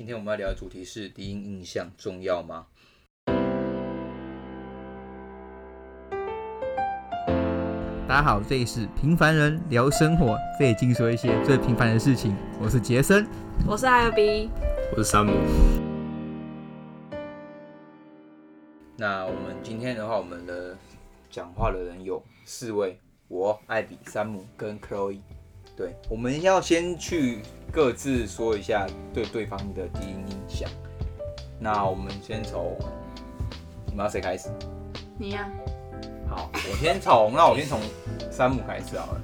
[0.00, 2.66] 今天我们要聊的主题是第一印象重要吗？
[8.08, 12.34] 大家好，这里是平凡人聊生活，这里尽说一些最平凡的事情。
[12.58, 13.26] 我是杰森，
[13.68, 14.48] 我是艾尔比
[14.90, 15.34] 我是山姆。
[18.96, 20.74] 那我们今天的话，我们的
[21.28, 22.98] 讲话的人有四位，
[23.28, 25.20] 我、艾比、山姆跟 Chloe。
[25.80, 27.40] 对，我们要先去
[27.72, 30.68] 各自说一下对对方的第一印象。
[31.58, 32.76] 那我们先从，
[33.86, 34.50] 你们要谁开始？
[35.18, 35.48] 你呀、
[36.28, 36.36] 啊。
[36.36, 37.80] 好，我先从，那我先从
[38.30, 39.20] 山姆开始好了。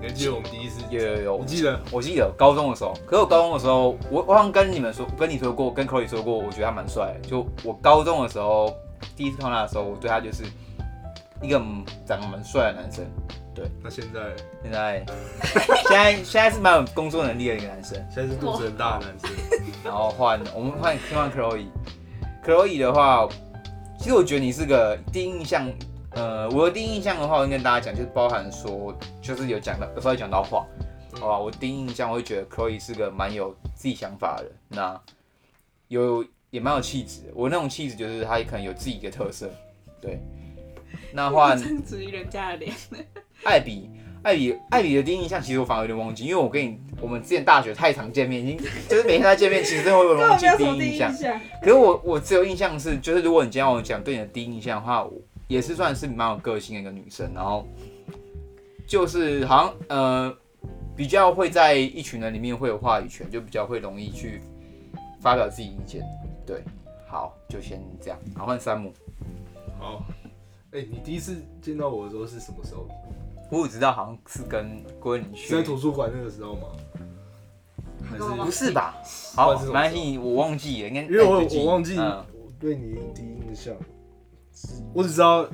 [0.00, 0.80] 你还记得我们第一次？
[0.90, 2.94] 有有有，我记得，我记得高中的时候。
[3.04, 7.28] 可是我高中的时候，我我好像跟你们说，跟你说过，跟 Chloe 说过，我觉得他蛮帅的。
[7.28, 8.72] 就我高中的时候，
[9.16, 10.44] 第一次看他的时候，我对他就是
[11.42, 11.60] 一个
[12.06, 13.04] 长得蛮帅的男生。
[13.58, 14.36] 对，那现在？
[14.62, 15.04] 现在
[15.88, 19.30] 现在现在是蛮有工作能力的一个男生，现在是肚子很大的男生。
[19.82, 23.28] 然后换我们换听换 Chloe，Chloe 的话，
[23.98, 25.68] 其实我觉得你是个第一印象，
[26.10, 30.64] 呃，我的第一印象的话，我跟大家讲，就是包含说，就是有讲到有时候讲到话，
[31.18, 35.00] 好吧，我第一印象我会觉得 Chloe 是个蛮有自己想法的，那
[35.88, 39.50] 有也蛮有气质，我那种气质就是他也可能有自己的特色，
[40.00, 40.20] 对。
[41.12, 42.72] 那换 质疑人家的脸。
[43.44, 43.88] 艾比，
[44.22, 48.58] 艾比，艾比的第一印象其实我反而有点忘记，因为我跟你，我们之前大学太常见面，已经
[48.88, 51.12] 就是每天在见面，其实会有忘记第一印象。
[51.62, 55.06] 可是我我只有印象是，就是如果你今天要我讲对你的第一印象的话，
[55.46, 57.66] 也是算是蛮有个性的一个女生，然后
[58.86, 60.36] 就是好像呃
[60.96, 64.40] 比较会在一群人里面会有话语权，就比较会容易去
[65.20, 66.02] 发表自己意见。
[66.44, 66.62] 对，
[67.06, 68.18] 好，就先这样。
[68.36, 68.92] 好，换山姆。
[69.78, 70.04] 好。
[70.72, 72.86] 哎、欸，你第一次见到我的时候是什么时候？
[73.50, 76.68] 我只知道好像是跟闺女去，在图书馆那个时候吗？
[78.10, 78.94] 还是不是吧？
[79.34, 82.24] 好，没关系，我忘记了，应该因为我我忘记我
[82.60, 85.48] 对你第一印象，嗯、我只知道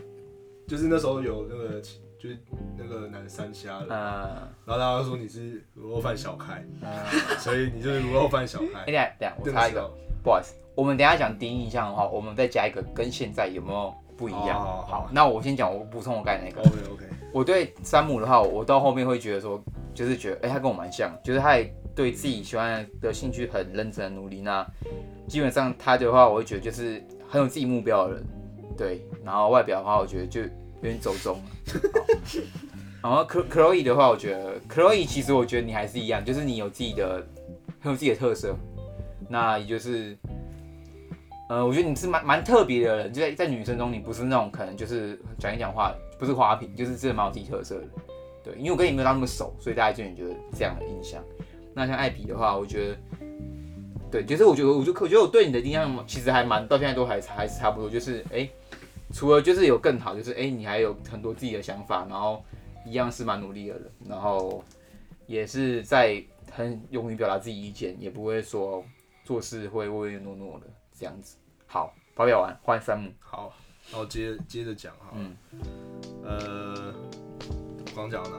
[0.66, 1.80] 就是那时候有那个
[2.18, 2.38] 就是
[2.76, 6.90] 那个南山虾的，嗯、然后大家都说你是卤肉饭小开，嗯、
[7.38, 8.80] 所以你就是卤肉饭小开。
[8.80, 9.90] 哎、欸，等下，我插一个，
[10.22, 13.94] 不好意思，我们等下讲第一印象的话，我们再加一个跟现在有没有？
[14.16, 14.60] 不一样。
[14.60, 16.60] 好，好，好，好，那我先讲，我补充我刚才那个。
[16.60, 17.04] OK OK。
[17.34, 19.60] 我对山姆的话，我到后面会觉得说，
[19.92, 24.40] 就是觉得，哎、他跟我蛮像，就是他也对自己喜欢的兴趣很认真努力。
[24.40, 24.64] 那
[25.26, 28.24] 基本上他的话，我会觉得就是很有自己目标的人。
[28.78, 30.48] 对，然后外表的话，我觉得就有
[30.80, 31.40] 点走钟。
[33.02, 37.26] 然后 Chloe 的话，我觉得 Chloe 其实我觉得你还是一样，就是你有自己的
[37.80, 38.56] 很有自己的特色。
[39.28, 40.16] 那也就是。
[41.48, 47.84] 呃，我觉得你是蛮蛮特别的人，就在在女生中，你不是那种可能就是讲一讲话不是花瓶，就是真的蛮有自己特色的。
[48.42, 51.22] 对，因为我跟你没有那么熟，所以大家就你觉得这样的印象。
[51.74, 52.96] 那像艾比的话，我觉得，
[54.10, 58.48] 对，就是我觉得，我就我觉得我对你的印象其实还蛮到现在都还还是差不多，就是哎、
[59.12, 62.42] 除了就是有更好，就是哎、你还有很多自己的想法，然后
[62.86, 64.62] 一样是蛮努力的人，然后
[65.26, 68.84] 也是在很勇于表达自己意见，也不会说
[69.24, 70.66] 做事会唯唯诺诺的。
[70.98, 73.52] 这样子，好，发表完换三木，好，
[73.90, 75.36] 然后接接着讲哈，嗯，
[76.22, 76.94] 呃，
[77.50, 78.36] 我刚讲到哪？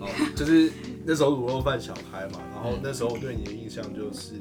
[0.00, 0.72] 哦，就是
[1.06, 4.34] 那时候卤肉饭小开嘛，然后那时候我对你的印象就是，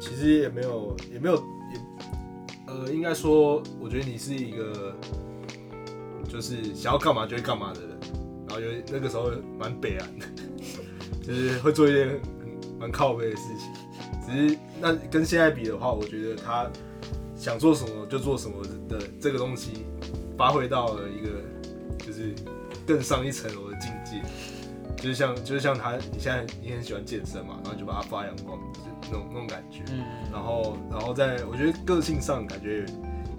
[0.00, 1.80] 其实也没有也没有也，
[2.66, 4.96] 呃，应该说，我觉得你是一个，
[6.26, 7.98] 就是想要干嘛就会干嘛的人，
[8.48, 10.26] 然后就那个时候蛮北烂的，
[11.22, 12.18] 就是会做一些
[12.80, 13.70] 蛮靠背的事情。
[14.26, 16.68] 只是那跟现在比的话，我觉得他
[17.36, 19.84] 想做什么就做什么的这个东西，
[20.36, 21.30] 发挥到了一个
[22.04, 22.34] 就是
[22.86, 24.20] 更上一层楼的境界。
[24.96, 29.84] 就是像就是像他，你现在你很喜欢健身嘛，然后就把它发扬光，就是那种那种感觉。
[29.92, 30.02] 嗯。
[30.32, 32.86] 然后然后在我觉得个性上感觉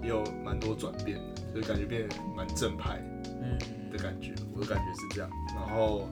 [0.00, 3.02] 也有蛮多转变的，就是感觉变得蛮正派，
[3.42, 3.58] 嗯
[3.90, 4.32] 的感觉。
[4.54, 5.28] 我的感觉是这样。
[5.56, 6.08] 然后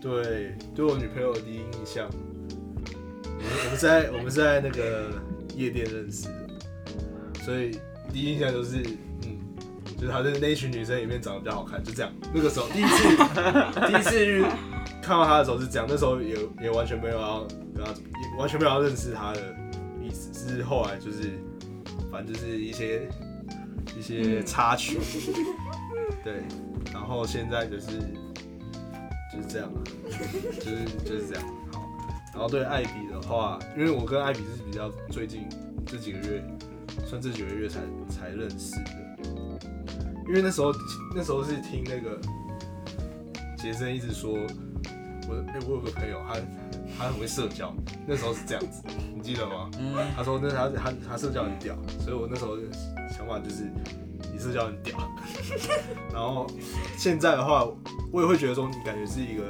[0.00, 2.10] 对对我女朋友的第一印象。
[3.42, 5.10] 我们在我们是在那个
[5.56, 7.78] 夜店认识的，所以
[8.12, 8.82] 第一印象就是，
[9.24, 9.38] 嗯，
[9.96, 12.12] 就是他在那一群女生里面长得比较好看，就这样。
[12.32, 13.08] 那个时候第一次
[13.86, 14.42] 第一次
[15.02, 19.40] 看到他的时候是这样，那时候也也完全没有要跟他，也完全没有要认识他的
[20.00, 21.30] 意思，是后来就是
[22.10, 23.08] 反正就是一些
[23.98, 24.98] 一些插曲，
[26.22, 26.42] 对，
[26.92, 27.86] 然后现在就是
[29.32, 29.70] 就是这样，
[30.58, 31.44] 就是就是这样。
[32.32, 35.46] 然后对艾比的话，因为我跟艾比是比较最近
[35.86, 36.42] 这几个月，
[37.06, 39.02] 算这几个月才才认识的。
[40.26, 40.72] 因为那时候
[41.14, 42.18] 那时候是听那个
[43.58, 44.32] 杰森一直说，
[45.28, 46.40] 我哎、欸，我有个朋友，他
[46.96, 47.74] 他很会社交，
[48.06, 48.82] 那时候是这样子，
[49.14, 49.70] 你记得吗？
[49.78, 52.56] 嗯，他说那他他他社交很屌，所以我那时候
[53.10, 53.70] 想法就是
[54.32, 54.96] 你社交很屌。
[56.14, 56.46] 然后
[56.96, 57.66] 现在的话，
[58.10, 59.44] 我也会觉得说你感觉是一个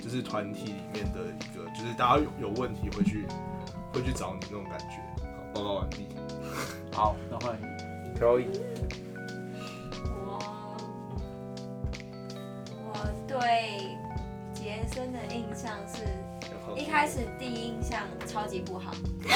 [0.00, 1.57] 就是团体里面的一个，就是
[1.98, 3.26] 大家有有问题会去
[3.92, 5.02] 会去找你那种感觉。
[5.20, 6.06] 好，报告完毕。
[6.94, 7.58] 好，那换
[8.16, 8.46] Chloe。
[13.26, 13.96] 对
[14.54, 16.02] 杰森的印象是，
[16.78, 18.92] 一开始第一印象超级不好，
[19.24, 19.32] 因 为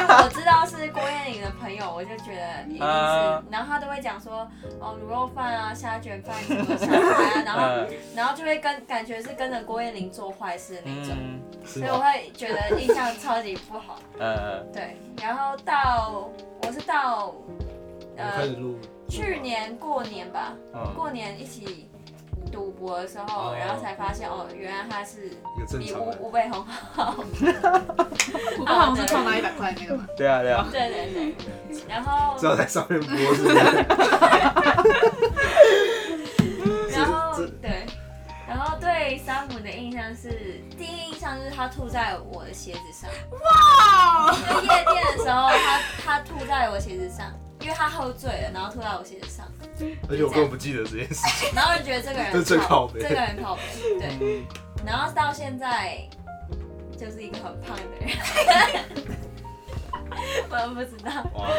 [0.00, 4.48] 因为我知道是郭艳玲的朋友，我就觉得一定是，然后他都会讲说，
[4.80, 7.86] 哦卤肉饭啊、虾卷饭什么小孩啊，然后
[8.16, 11.16] 然后就会跟感觉是跟着郭艳玲做坏事的那种，
[11.64, 14.00] 所以我会觉得印象超级不好。
[14.18, 16.28] 呃， 对，然后到
[16.62, 17.32] 我是到
[18.16, 18.48] 呃
[19.08, 20.52] 去年过年吧，
[20.96, 21.88] 过年一起。
[22.58, 25.30] 赌博的时候，然后才发现哦，原来他是
[25.78, 27.14] 比吴吴贝红好。
[27.16, 30.04] 吴贝红 是创拿一百块那个吗？
[30.18, 30.66] 对啊，对啊。
[30.72, 31.36] 对对对。
[31.88, 32.36] 然后。
[32.36, 33.54] 知道在上面播是不是？
[36.90, 37.86] 然后 对，
[38.48, 43.08] 然后对山姆的印象是，第一印象就是他吐在我的鞋子上。
[43.30, 44.32] 哇！
[44.42, 47.32] 在夜店的时候，他他吐在我鞋子上。
[47.68, 49.46] 因为他喝醉了，然后吐在我鞋子上，
[50.08, 51.50] 而且我根本不记得这件事情。
[51.54, 53.62] 然后就觉得这个人 这最靠北，这个人靠北，
[53.98, 54.42] 对。
[54.86, 55.98] 然后到现在
[56.98, 58.08] 就是一个很胖的人，
[60.48, 61.10] 我都不知道。
[61.34, 61.50] 哇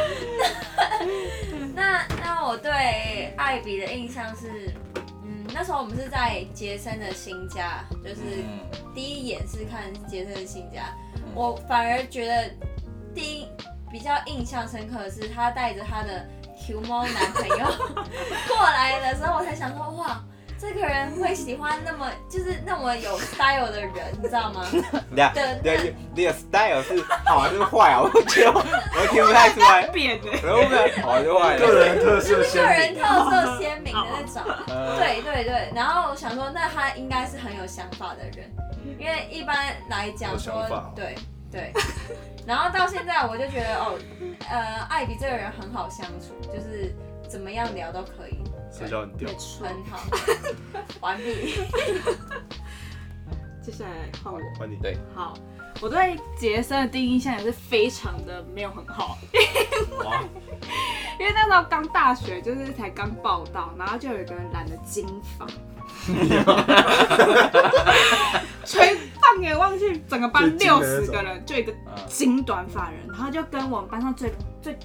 [1.76, 4.74] 那那我对艾比的印象是，
[5.22, 8.42] 嗯，那时候我们是在杰森的新家，就是
[8.92, 10.92] 第一眼是看杰森的新家，
[11.36, 12.50] 我反而觉得
[13.14, 13.46] 第一。
[13.90, 16.26] 比较印象深刻的是，他带着他的
[16.66, 17.56] Q 猫男朋友
[18.48, 20.22] 过来的时候，我才想说，哇，
[20.58, 24.64] 这个人会喜欢那么就是那么有 style 的人，你知道吗？
[25.10, 28.02] 对对，你的 style 是好还是坏啊？
[28.02, 29.88] 我觉得我听不太出来。
[29.92, 30.62] 变的，然后
[31.02, 31.58] 好还是坏？
[31.58, 34.42] 个人特色鲜明，个人特色鲜明的那种。
[34.98, 38.48] 对对对，然后我想说，那他应该是很有想法的人，
[38.98, 41.16] 因为一般来讲说，对。
[41.50, 41.72] 对，
[42.46, 43.98] 然后到现在我就觉得哦，
[44.48, 46.94] 呃，艾比这个人很好相处，就是
[47.28, 48.38] 怎么样聊都可以，
[48.72, 49.28] 社交很屌，
[49.60, 50.00] 很好。
[51.00, 51.54] 完毕。
[53.62, 53.90] 接下来
[54.24, 54.76] 换我，换你。
[54.76, 55.34] 对，好，
[55.82, 59.18] 我对杰森的第一印象也是非常的没有很好，
[60.04, 60.22] 哇
[61.18, 65.06] 因为那时候刚大学，就是才刚报道，然后就有一个人染了金
[65.36, 65.46] 发。
[68.64, 68.96] 吹
[69.40, 71.72] 放眼望去，整个班六十个人，就一个
[72.06, 74.78] 金短发人，然后就跟我们班上最最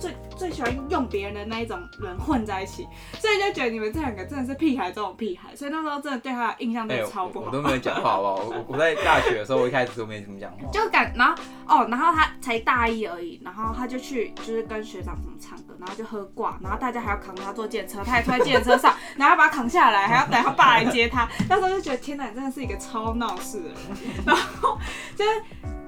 [0.00, 2.86] 最最喜欢用别人的那一种人混在一起，
[3.18, 7.46] 所以就觉得你们这两个真的是屁孩中的屁孩，所以那时候真的对他的印象真的超不好。
[7.46, 8.34] 欸、我，我都没有讲话，好不好？
[8.48, 10.58] 我我在大学的时候，我一开始都没怎么讲话。
[10.72, 11.34] 就感，然后
[11.66, 21.28] 哦，然后他才大一而已，然后他就去就是跟学长怎么唱歌，然后就喝挂，然后大家还要扛他坐电车，他还坐在电车上，然后把他扛下来，还要等他爸来接他。
[21.48, 23.76] 那时候就觉得天哪，你真的是一个超闹事的人，
[24.24, 24.78] 然后
[25.16, 25.30] 就是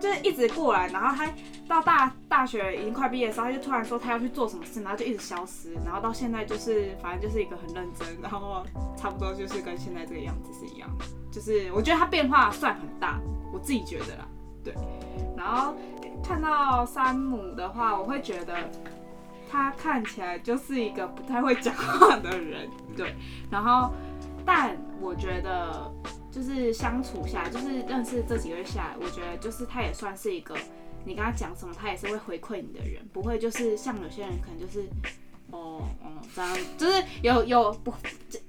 [0.01, 1.31] 就是一直过来，然后他。
[1.71, 8.65] 到大大学已经快毕业的时候，他就突然说他要去做什么事，然后就一直消失，然后到现在就是反正就是一个很认真，然后
[8.97, 13.21] 差不多就是跟现在这个样子是一样的，就是我觉得他变化算很大，
[13.53, 14.27] 我自己觉得啦，
[14.65, 14.73] 对。
[15.37, 15.75] 然后
[16.25, 18.57] 看到山姆的话，我会觉得
[19.51, 23.15] 他看起来就是一个不太会讲话的人，对。
[23.51, 23.93] 然后
[24.47, 25.93] 但我觉得
[26.31, 30.57] 就是相处下来，就是认识这几个月下来，我觉得就是他也算是一个。
[31.05, 34.89] 你跟他讲什么，他也是会回馈你的人，不会就是像有些人可能就是，
[35.51, 37.93] 哦哦这样，就是有有不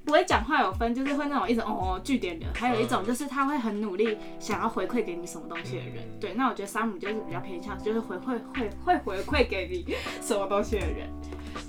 [0.05, 6.03] 不会讲话有分，就是会那种一直哦哦句点的，还有一种就是他会很努力想要回馈给你什么东西的人。
[6.19, 11.09] 对，那我觉得山姆就是比较偏向就是回馈会会回馈给你什么东西的人。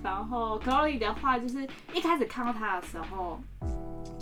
[0.03, 3.41] 然后 Chloe 的话，就是一开始看到他的时候。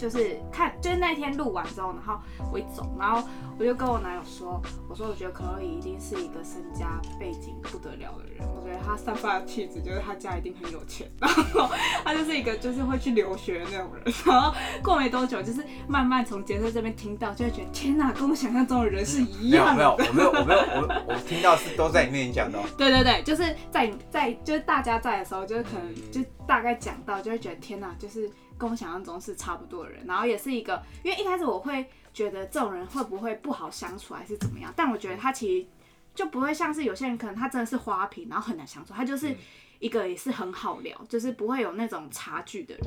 [0.01, 2.19] 就是看，就是那天录完之后，然后
[2.51, 3.23] 我一走，然后
[3.59, 11.69] 我就跟我男友说，我说我觉得可乐一定是一个身家背景不得了的人，我觉得他散发的气质就是他家一定很有钱，然后
[12.03, 19.97] 他就是一个就是会去留学的那种人，然后过没多久，就是慢慢从杰森这边听到，就会觉得天哪，跟我想象中的人是一样的。
[19.99, 22.59] 没有，没有， 我没有，我没有，我我听到是都在你面前讲的。
[22.79, 28.31] 对对对，就是在在就是大家在的时候，就是可能就大概讲到，就会觉得天哪，就是。
[28.61, 35.67] 跟我想象中是差不多的人，然后也是一个，因为一开始我会觉得这种人会不会不好相处还是怎么样，但我觉得他其实
[36.15, 39.35] 就不会像是有些人可能他真的是花瓶，然后很难相处，他就是
[39.79, 42.85] 一个也是很好聊，就是不会有那种差距的人。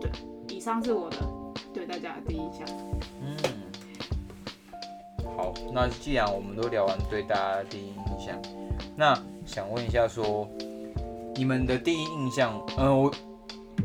[0.00, 0.08] 对，
[0.54, 1.16] 以上是我的
[1.74, 2.64] 对大家的第一印象。
[3.20, 3.36] 嗯，
[5.36, 8.40] 好，那既然我们都聊完对大家的第一印象，
[8.96, 10.48] 那想问一下说，
[11.34, 13.12] 你们的第一印象，呃，我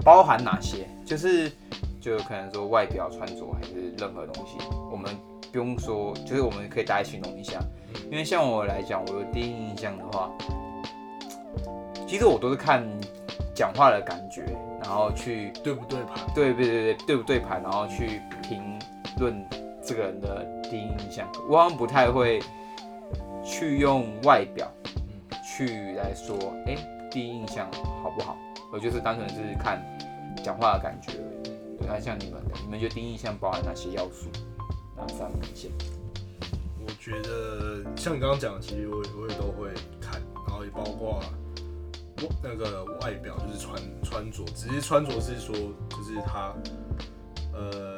[0.03, 0.87] 包含哪些？
[1.05, 1.51] 就是
[1.99, 4.57] 就可能说外表、穿着，还是任何东西，
[4.91, 5.15] 我们
[5.51, 7.59] 不用说，就是我们可以大家形容一下。
[8.09, 10.31] 因为像我来讲，我的第一印象的话，
[12.07, 12.83] 其实我都是看
[13.53, 14.43] 讲话的感觉，
[14.81, 18.61] 然后去对不对盘，对对对对对不对盘，然后去评
[19.19, 19.45] 论
[19.83, 21.27] 这个人的第一印象。
[21.47, 22.41] 我好像不太会
[23.43, 24.67] 去用外表
[25.45, 26.35] 去来说，
[26.65, 26.75] 哎，
[27.11, 27.69] 第一印象
[28.01, 28.35] 好不好？
[28.73, 29.79] 我就是单纯是看
[30.43, 31.43] 讲话的感觉而已。
[31.77, 34.27] 对，那像你们的，你们觉得第一印象包含哪些要素？
[34.97, 35.69] 哪三个先？
[36.83, 39.69] 我觉得像你刚刚讲的，其实我我也都会
[40.01, 41.21] 看，然后也包括
[42.41, 46.51] 那个外表，就是穿穿着，只是穿着是说，就是他
[47.53, 47.95] 呃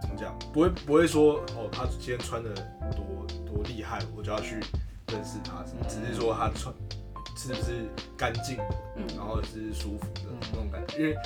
[0.00, 2.54] 怎么讲，不会不会说哦，他今天穿的
[2.96, 4.54] 多多厉害，我就要去
[5.08, 6.74] 认识他，只是说他穿
[7.40, 8.64] 是不是干净的，
[9.16, 11.16] 然后是舒服的那种感觉，因为。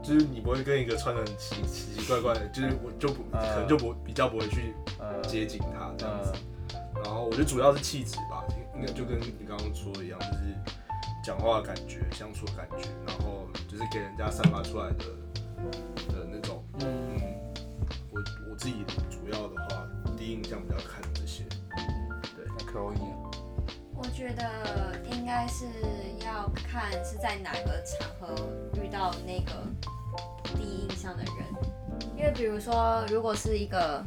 [0.00, 4.74] 就是你不会跟一个穿的很奇奇奇怪怪的，就是我就不可能就不比较不会去
[5.28, 6.32] 接近他这样子。
[7.04, 10.54] 然后我觉得主要是气质吧，应该就跟你刚刚说的一样，就是
[11.24, 15.04] 讲话的感觉、相处的感觉，然后就是给人家散发出来的
[16.08, 16.64] 的那种。
[16.80, 17.20] 嗯，
[18.10, 21.44] 我我自己主要的话，第一印象比较看这些。
[22.36, 23.21] 对，可以。
[24.22, 24.44] 觉得
[25.10, 25.64] 应该是
[26.24, 28.48] 要看是在哪个场合
[28.80, 29.52] 遇到那个
[30.54, 31.34] 第一印象的人，
[32.16, 34.00] 因为比如说，如果是一个，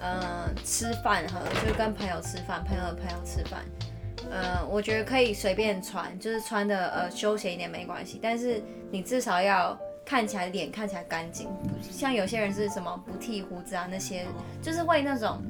[0.00, 3.64] 呃，吃饭哈，就是跟朋友吃饭，朋友的朋友吃饭，
[4.28, 11.48] 呃，我觉得可以随便穿，就是穿的呃休闲一点没关系，但是你至少要看起来脸看起来干净，
[11.92, 14.26] 像有些人是什么不剃胡子啊那些，
[14.60, 15.40] 就是会那种。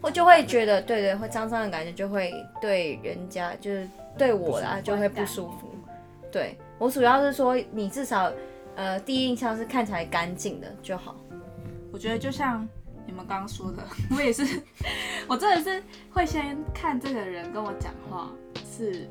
[0.00, 5.74] 我就会觉得，对对，会脏脏的感觉，就会对人家，就是对我啦，就会不舒服。
[6.32, 8.32] 对，我主要是说，你至少，
[8.76, 11.16] 呃，第一印象是看起来干净的就好。
[11.92, 12.66] 我觉得就像
[13.04, 13.82] 你们刚刚说的，
[14.16, 14.62] 我也是，
[15.28, 18.30] 我真的是会先看这个人跟我讲话
[18.64, 19.08] 是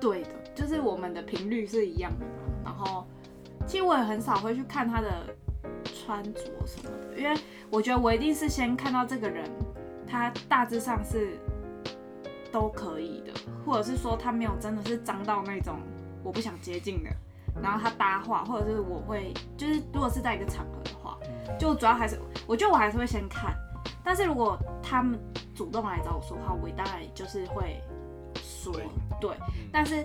[0.00, 2.26] 对的，就是我们的频率是一样的。
[2.64, 3.06] 然后，
[3.66, 5.08] 其实我也很少会去看他的
[5.84, 7.38] 穿着什么的，因为
[7.70, 9.50] 我觉得我一定是先看到这个人。
[10.12, 11.38] 他大致上是
[12.50, 13.32] 都可以的，
[13.64, 15.78] 或者是说他没有真的是脏到那种
[16.24, 17.10] 我不想接近的，
[17.62, 21.16] 然后他搭话，或者是我会就是如果是在一个场合的话，
[21.60, 23.54] 就主要还是我觉得我还是会先看，
[24.02, 25.16] 但是如果他们
[25.54, 27.80] 主动来找我说话，我当然就是会
[28.34, 28.74] 说
[29.20, 29.30] 对，
[29.70, 30.04] 但是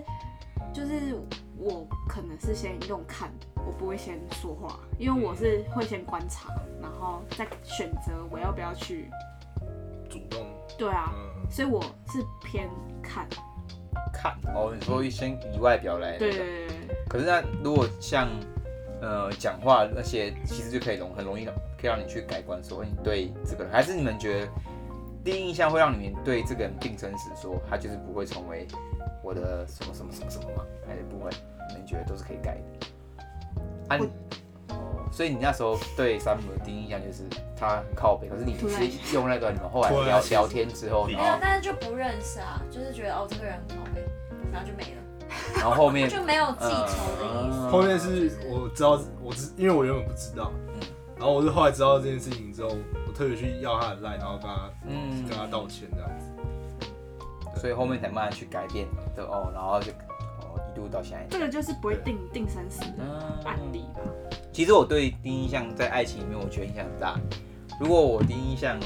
[0.72, 1.20] 就是
[1.58, 9.10] 我可能是先用看，我不会先说话，因为我是会先观察，然后再选择我要不要去。
[10.08, 10.46] 主动
[10.78, 12.70] 对啊，嗯、所以我是偏
[13.02, 13.26] 看
[14.14, 14.72] 看哦。
[14.72, 16.96] 你说先以外表来、那个，对对对。
[17.08, 18.28] 可是那如果像
[19.02, 24.48] 呃讲话那些，其实就可以容很容易可以让你去改观，说你对这个人，还是你们觉得
[25.24, 28.64] 第一印象会让你们对这个人定生死，说他就是不会成为
[29.26, 30.62] 我的什么什么什么什么吗？
[30.86, 31.28] 还是不会？
[31.70, 32.86] 你们觉得都是可以改的？
[33.88, 33.98] 啊
[34.68, 37.24] 哦所以你那时候对山姆的第一印象就是
[37.58, 38.54] 他很靠北，可是你
[39.02, 44.04] 是用那个你们后来聊聊天之后，没有，但是就不认识啊，就是觉得哦这个人很靠北，
[44.52, 45.02] 然后就没了。
[45.56, 47.68] 然后后面 就没有记仇的意思。
[47.68, 50.52] 后面是我知道，我知因为我原本不知道，
[51.16, 52.68] 然后我是后来知道这件事情之后，
[53.08, 56.25] 我特别去要他的赖，然后跟他嗯跟他道歉这样子，
[57.56, 60.86] 所以后面才慢慢去改变的哦，然后就哦一路。
[60.88, 63.02] 到现在，这个就是不会定定生死的
[63.44, 64.00] 案例吧？
[64.52, 67.18] 其实我对第一印象在爱情里面，我觉得影响很大。
[67.80, 68.78] 如果我第一印象，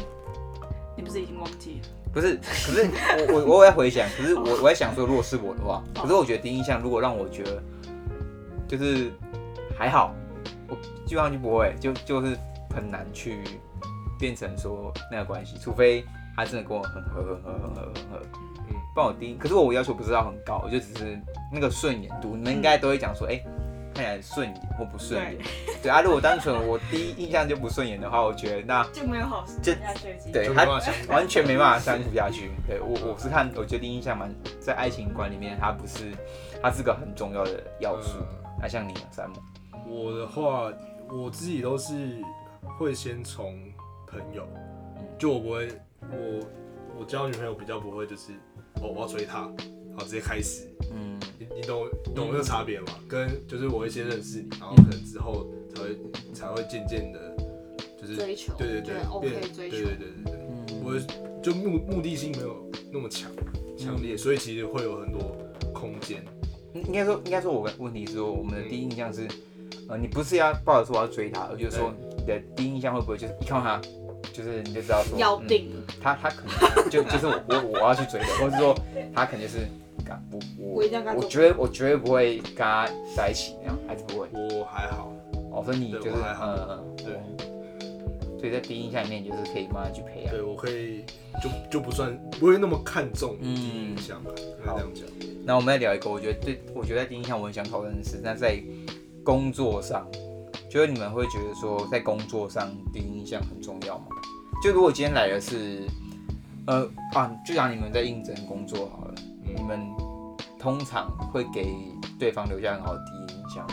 [0.97, 1.89] 你不是已经忘记了？
[2.11, 2.91] 不是，可是
[3.31, 7.63] 我我我在回想，可是我我在想说，如果是我的话，可是我觉得第一印象如果让我觉得
[8.67, 9.13] 就是
[9.79, 10.15] 还好，
[10.69, 10.75] 我
[11.07, 12.35] 基本上就不会，就就是
[12.75, 13.45] 很难去
[14.19, 16.03] 变成说那个关系，除非
[16.35, 18.27] 他真的跟我很合很合很合很合。
[18.95, 21.19] 帮我第一，可是我要求不是要很高，我就只是
[21.53, 23.47] 那个顺眼度，你们应该都会讲说，哎、欸，
[23.95, 25.37] 看起来顺眼或不顺眼。
[25.37, 29.73] 对，对啊，如果单纯我第一印象就不顺眼的话，我觉得那就没有好就，
[30.33, 30.65] 对，他
[31.09, 32.51] 完全没办法相处下去。
[32.67, 36.13] 对我，我是看，我觉得第一印象蛮在爱情观里面，它不是，
[36.63, 38.19] 它是个很重要的要素。
[38.59, 39.37] 那、呃、像你呢，山姆？
[39.87, 40.73] 我的话，
[41.09, 41.95] 我自己都是
[42.79, 43.57] 会先从
[44.07, 44.47] 朋友，
[45.17, 45.69] 就我不会，
[46.03, 46.47] 我
[46.99, 48.33] 我交女朋友比较不会就是。
[48.81, 49.41] 哦，我要追他，
[49.89, 50.69] 然后直接开始。
[50.93, 52.87] 嗯，你你懂你懂这个差别吗？
[53.01, 55.99] 嗯、跟就是我会先认识你，然后可能之后才会
[56.35, 57.37] 才会渐渐的，
[58.01, 60.33] 就是追求，对对对，对，OK 追求，对对对对
[60.67, 60.99] 对，不我
[61.43, 63.31] 就目目的性没有那么强
[63.79, 65.37] 强烈，所以其实会有很多
[65.73, 66.23] 空间。
[66.75, 69.27] 应该说，应该说，我的问题是说，我们的第一印象是，
[69.89, 73.81] 呃，你不是要抱着说我要追他，而就是说你的第一印象会不会就是一看到他，
[74.33, 78.79] 就是你就知道说要定、嗯，他他可能就 就是我我我要去追的，或者是说
[79.15, 79.59] 他肯定是
[80.31, 82.87] 不我我我绝对我绝对不会跟他
[83.17, 84.29] 在一起那样，还是不会。
[84.33, 85.13] 我还好，
[85.53, 87.21] 哦，所以你就是还好嗯对。
[88.39, 90.33] 所以在第一印象里面，就是可以慢慢去培养。
[90.33, 91.05] 对，我可以
[91.43, 95.05] 就就不算不会那么看重第一印象吧，嗯、这样讲。
[95.45, 98.59] 那我们再聊一个，我觉得对，我觉得在第一印象我很想讨论的是，那在
[99.23, 100.09] 工作上，
[100.71, 104.07] 觉得你们会觉得说，在工作上第一印象很重要吗？
[104.63, 105.83] 就如果今天来的是，
[106.67, 109.15] 呃啊，就讲你们在应征工作好了，
[109.47, 109.81] 嗯、你们
[110.61, 111.75] 通常会给
[112.21, 113.67] 对方留下很好的第一印象。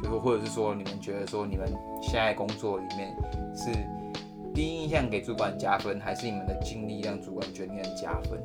[0.00, 1.68] 就是或者是说，你们觉得说你们
[2.00, 3.16] 现在工作里面
[3.56, 3.72] 是
[4.54, 8.40] 第一印象给主管加分，还是你们的经历让主管觉得你很加分？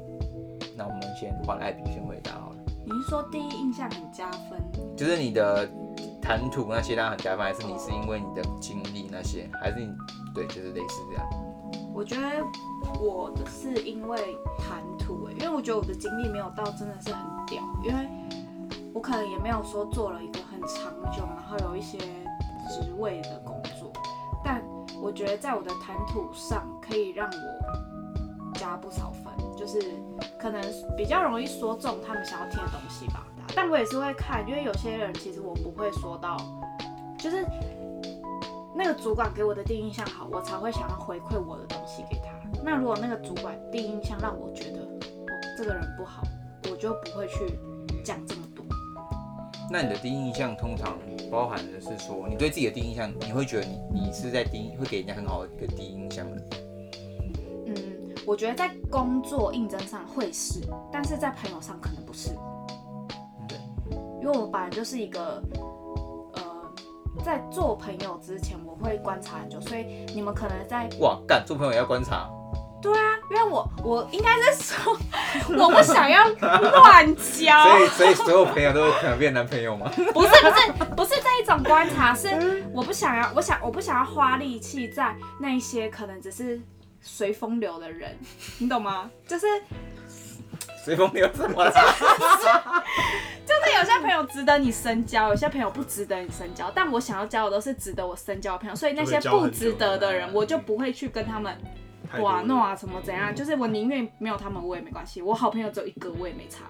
[0.76, 2.56] 那我们先换艾比先回答好了。
[2.86, 4.60] 你是说第一印象很加分？
[4.96, 5.70] 就是你的
[6.22, 9.90] 谈吐那些让很加分，还是你是因为你的经历那些，还是你
[10.34, 11.26] 对，就是类似这样？
[11.94, 12.44] 我觉得
[13.00, 18.08] 我的是因为谈吐诶，因为我觉得我的经历没有到真的是很屌，因为
[18.94, 20.58] 我可能也没有说做了一个很。
[20.68, 23.90] 长久，然后有一些职位的工作，
[24.44, 24.62] 但
[25.02, 29.80] 我觉得在我的谈吐上可以让我加不少分，就是
[30.38, 30.62] 可能
[30.98, 33.26] 比较容易说中他们想要听的东西吧。
[33.58, 36.38] 但我也是会看，因为有些人其实我不会说到，
[37.18, 37.44] 就是
[38.76, 42.28] 那个主管给我的第一印象好，我才会想要回馈我的东西给他。
[42.64, 45.00] 那如果那个主管第一印象让我觉得哦
[45.58, 46.22] 这个人不好，
[46.70, 47.58] 我就不会去
[48.04, 48.64] 讲这么多。
[49.72, 50.96] 那你的第一印象通常
[51.32, 56.44] 包含的是说，你对自己的第一印象，你会觉得你你是在第一会给人家很好的一个第一印象的。
[57.66, 57.74] 嗯，
[58.24, 60.62] 我觉得在工作应征上会是，
[60.94, 62.30] 但是在朋友上可能不是。
[64.28, 65.42] 对，因为我本来就是一个，
[66.34, 66.42] 呃，
[67.24, 72.30] 在做朋友之前我会观察很久，所以你们可能在哇干做朋友也要观察。
[72.80, 74.96] 对啊，因为我我应该是说，
[75.58, 79.92] 我不想要乱交， 所以所以所有朋友都会可能变男朋友吗？
[80.14, 86.62] 不是不是不是这一种观察，是我不想要，我想我不想要花力气在那一些可能只是
[87.02, 88.16] 随风流的人，
[88.60, 89.10] 你懂吗？
[89.26, 89.48] 就是
[90.88, 91.70] 随风流什么？
[93.46, 101.54] 就是有些朋友值得你深交，有些朋友不值得你深交，但我想要交的都是值得我深交的朋友，所以那些不值得的人，我就不会去跟他们。
[102.22, 103.36] 哇，弄啊，什么怎样？
[103.36, 105.22] 就是我宁愿没有他们，我也没关系。
[105.22, 106.64] 我好朋友只有一个，我也没差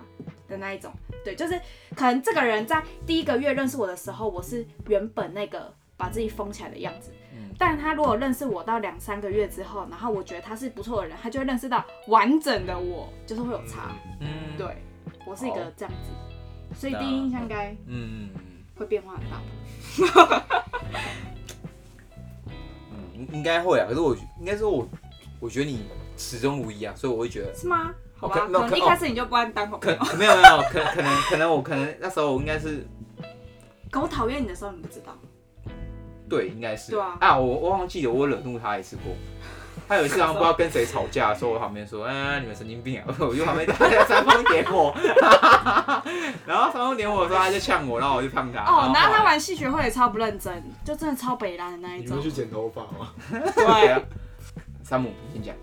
[0.47, 0.91] 的那一种。
[1.23, 1.53] 对，就是
[1.95, 7.11] 可能这个人在第一个月认识我的时候，我是原本那个把自己封起来的样子。
[7.57, 7.59] 嗯。
[7.59, 13.95] 但他如果认识我到两三个月之后，然后我觉得他是不错的人，他就会认识到完整的我，就是会有差。
[14.19, 14.55] 嗯。
[14.57, 14.83] 对，
[15.25, 18.29] 我是一个这样子，所以第一印象应该嗯
[18.75, 20.43] 会变化很大。
[22.91, 23.85] 嗯，应该会啊。
[23.87, 24.87] 可是我应该说我。
[25.39, 25.85] 我觉得你
[26.17, 27.93] 始终如一啊，所以我会觉得是吗？
[28.15, 29.77] 好吧，可能一开始你就不按单口。
[29.77, 32.83] 可没有没有，可可能可能我可能那时候我应该是，
[33.91, 35.15] 可我讨厌你的时候你不知道。
[36.29, 36.91] 对，应该是。
[36.91, 37.17] 对啊。
[37.19, 39.13] 啊，我我忘记了，我惹怒他一次过。
[39.87, 43.05] 他有一次好像不知道跟谁吵架，说我旁边说，哎，你们神经病啊！
[43.19, 44.93] 我就旁边他在煽风点火，
[46.45, 48.65] 然后煽风点火的时候他就呛我，然后我就呛他。
[48.65, 52.17] 哦，然后他玩戏学会也超不认真，就真的超北烂的那一种。
[52.17, 53.13] 你们去剪头发吗？
[53.31, 54.03] 对。
[54.83, 55.55] 山姆，你先讲，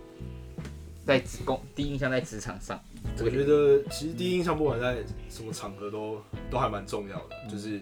[1.04, 2.80] 在职工第一印象在职场上，
[3.22, 4.96] 我觉得其实第一印象不管在
[5.28, 6.18] 什么场合都
[6.50, 7.36] 都还蛮重要的。
[7.44, 7.78] 嗯、就是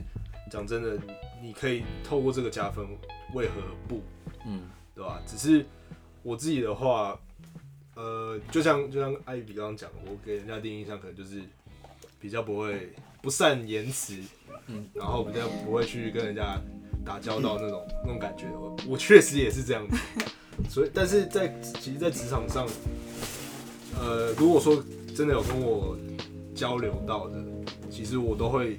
[0.50, 0.96] 讲真的，
[1.42, 2.86] 你可以透过这个加分，
[3.34, 3.54] 为何
[3.88, 4.00] 不？
[4.46, 4.62] 嗯，
[4.94, 5.20] 对吧？
[5.26, 5.66] 只是
[6.22, 7.18] 我自己的话，
[7.96, 11.42] 呃，就像就像艾比刚刚讲，我给人家第一印象可能就是
[12.20, 14.14] 比较不会不善言辞，
[14.68, 16.60] 嗯，然后比较不会去跟人家
[17.04, 18.46] 打交道那种、嗯、那种感觉。
[18.52, 19.96] 我我确实也是这样子。
[20.70, 22.68] 所以，但是在其实，在职场上，
[23.98, 24.80] 呃，如果说
[25.12, 25.96] 真的有跟我
[26.54, 27.42] 交流到的，
[27.90, 28.76] 其实我都会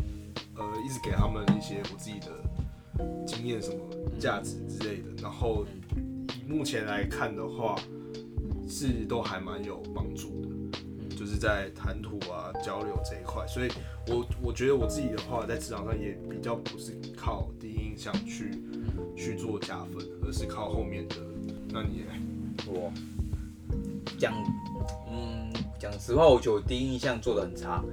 [0.55, 2.27] 呃一直给他们一些我自己的
[3.25, 3.77] 经验、什么
[4.19, 5.21] 价值之类的。
[5.21, 5.65] 然后
[6.37, 7.75] 以目前来看的话，
[8.67, 13.45] 是都还蛮有帮助的，就是在谈吐啊、交流这一块。
[13.47, 13.69] 所以
[14.07, 18.51] 我我觉得我自己的话，在职场上也比较不是靠第一印象去
[19.15, 21.15] 去做加分，而是靠后面的。
[21.69, 22.03] 那你
[22.67, 22.91] 我
[24.19, 24.33] 讲，
[25.09, 25.42] 嗯，
[25.83, 27.83] 讲实话，我觉得我第一印象做的很差。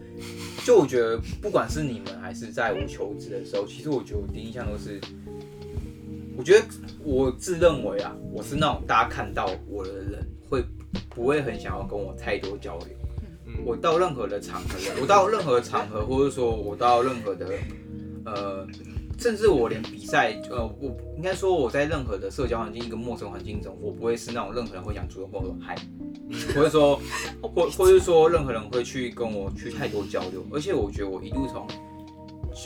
[0.64, 5.00] 就我觉得，不管是你们还是在我求职的时候，其实我觉得我第一印象都是，
[6.36, 6.64] 我觉得
[7.02, 10.64] 我自认为啊，我是那种大家看到我的人会
[11.08, 12.88] 不会很想要跟我太多交流。
[13.64, 17.50] 我到任何的场合，我到任何场合，或者说我到任何的，
[18.24, 18.64] 呃，
[19.20, 25.76] 甚至我连比赛，呃，我应该说我在任何的社交环境，一个陌生环境中，我不会是那种任何人会想主动跟我说嗨，
[26.54, 26.98] 或者说，
[27.42, 30.42] 或或者说任何人会去跟我去太多交流。
[30.50, 31.66] 而且我觉得我一路从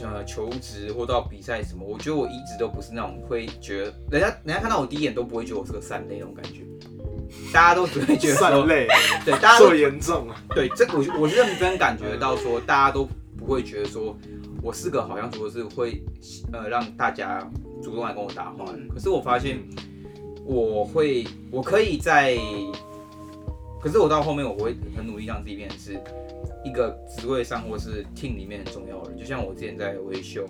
[0.02, 6.60] 呃求职或到比赛什么，我觉得我一直都不是那种会觉得人家人家看到我第一眼都不会觉得我是个善类那种感觉。
[7.52, 8.86] 大家都只会觉得说累，
[9.24, 10.40] 对，大家做严重啊。
[10.54, 14.16] 对，这我我是认真感觉到说，大家都不会觉得说
[14.64, 16.02] 我是个好像说是会
[16.50, 17.46] 呃让大家
[17.82, 18.78] 主动来跟我搭话的。
[18.88, 19.58] 可是我发现
[20.42, 22.34] 我会，我可以在，
[23.78, 26.00] 可是我到后面我会很努力让自己变成是
[26.64, 29.18] 一个职位上或是 team 里面很重要的人。
[29.18, 30.46] 就像我之前在维修，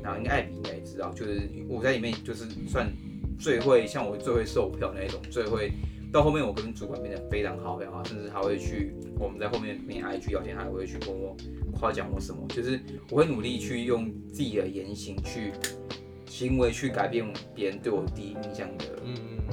[0.00, 2.88] 然后应该艾比应该也知道，就是我在里面就是算
[3.36, 5.72] 最会，像我最会售票那一种，最会。
[6.12, 11.36] 到后面，我跟主管变得非常好，非常好，甚至他会去我们在后面面 IG 聊天，他也会去跟我
[11.78, 12.46] 夸奖我什么。
[12.48, 12.78] 就是
[13.10, 15.52] 我会努力去用自己的言行去
[16.26, 18.84] 行为去改变别人对我第一印象的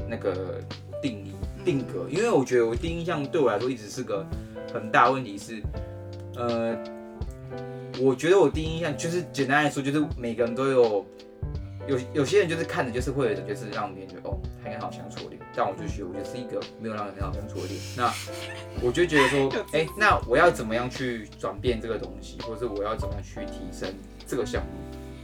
[0.09, 0.61] 那个
[1.01, 1.31] 定义
[1.63, 4.25] 定格，因为我觉得我第一印象对我来说一直是个
[4.73, 5.61] 很大问题是，
[6.35, 6.77] 呃，
[8.01, 11.05] 我觉得我第一印象就是简单来说，就是每个人都有
[11.87, 15.35] 有有些人就是看着就是会就是让别人觉得哦，他应该好相处的。
[15.55, 17.79] 但我就觉得，我就是一个没有让人很好相处的脸。
[17.95, 18.11] 那
[18.81, 23.93] 我就觉得说，哎、欸，那我要怎么样去转变这个东西，或是我要怎么样去提升
[24.25, 24.69] 这个项目？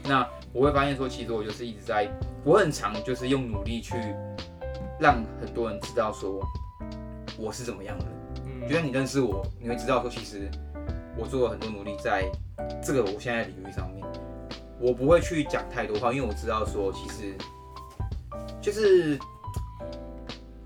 [0.03, 2.07] 那我会发现说，其实我就是一直在，
[2.43, 3.95] 我很常就是用努力去
[4.99, 6.39] 让很多人知道说
[7.37, 8.05] 我是怎么样的。
[8.67, 10.47] 就像你认识我，你会知道说，其实
[11.17, 12.29] 我做了很多努力在
[12.83, 14.05] 这个我现在的领域上面。
[14.79, 17.33] 我不会去讲太多话，因为我知道说，其实
[18.61, 19.17] 就是。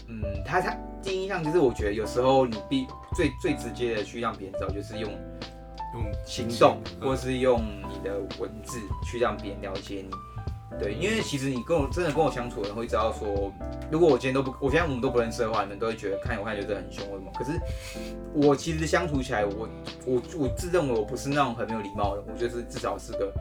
[0.07, 5.11] 嗯，他他第一印象就是，我觉得有时候你必最最直接的去让别人知道，就是用
[5.93, 10.09] 用行动，或是用你的文字去让别人了解你。
[10.79, 13.51] 对，因为其实你跟我真的跟我相处的人会知道说，
[13.91, 17.31] 如果我今天都不，我现在我们都不认识的话，你们都会觉得看我看觉得很凶为什么。
[17.35, 17.51] 可是
[18.33, 19.69] 我其实相处起来，我
[20.05, 23.31] 我我自认为我不是那种很没有礼貌的，我就是至少是个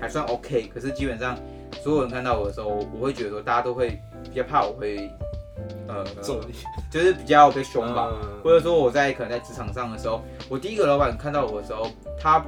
[0.00, 0.70] 还算 OK。
[0.72, 1.36] 可是基本上
[1.82, 5.10] 所有人看到我的时候，我会觉得说大家都会比较怕我会。
[5.90, 6.04] 呃，
[6.90, 8.12] 就是比较被凶吧，
[8.44, 11.88] 或者说我在可能在职场上的时候，我第一个老板看到我的时候，
[12.20, 12.44] 他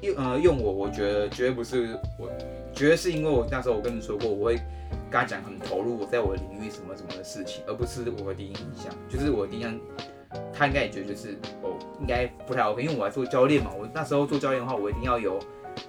[0.00, 2.30] 用呃用我，我觉得绝对不是，我
[2.72, 4.54] 绝对是因为我那时候我跟你说过，我会
[5.10, 9.80] 跟他讲很投入我在我的领域什么什么的事情，而不是我的第一印象，就是我的第一印象，
[10.52, 15.38] 他应该也觉得就是哦应该不太 OK，因为我来做教练嘛，我那时候做教练的话，我一定要有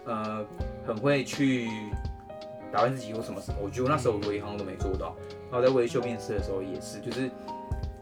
[0.06, 0.44] 呃
[0.88, 1.70] 很会去
[2.72, 5.16] 打扮自己或什么什么，我觉得我那时候我一行都没做到。
[5.52, 7.30] 然后在维修面试的时候也是，就是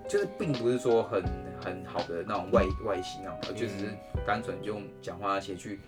[0.08, 1.24] 就是并不是说很
[1.64, 3.94] 很好的那种外外形啊，而就只是
[4.26, 5.80] 单纯就用讲话那些去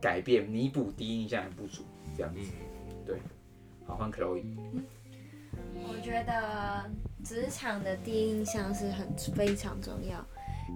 [0.00, 1.82] 改变弥补第一印象的不足
[2.16, 2.40] 这样子。
[3.06, 3.16] 对，
[3.86, 4.42] 好，换 Chloe。
[5.76, 6.84] 我觉得
[7.24, 10.24] 职场的第一印象是很非常重要。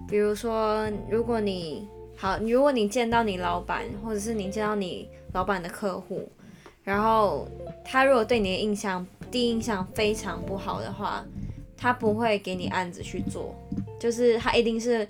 [0.07, 6.31] 比如说，如果你好，如果你见到你老板，或者是你见到你老板的客户，
[6.89, 7.47] 然后
[7.85, 11.23] 他如果对你的印象，第一印象非常不好的话，
[11.77, 13.53] 他不会给你案子去做，
[13.99, 15.05] 就是他一定是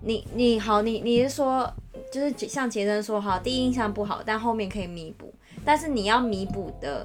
[0.00, 1.68] 你你好你你是说，
[2.12, 7.04] 就是像杰森说哈，第一印象不好，但后面可以弥补，但是你要弥补的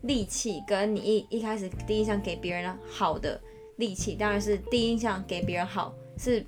[0.00, 3.40] 力气跟你一一开始第一印象给别人好的
[3.76, 6.44] 力气，当然是第一印象给别人好是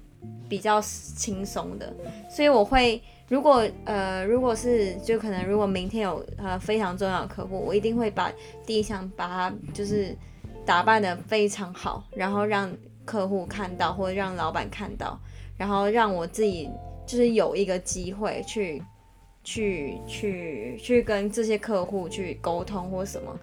[0.48, 1.94] 比较轻松的，
[2.30, 3.00] 所以我会。
[3.30, 8.32] 如果呃，如果是就可能，如果明天有呃非常重要的客户，我一定会把
[8.64, 10.16] 第一项把它就是
[10.64, 15.20] 打扮得非常好，然后让客户看到或者让老板看到，
[15.58, 16.70] 然后让我自己
[17.06, 18.82] 就是有一个机会去
[19.44, 23.38] 去去去跟这些客户去沟通或什么，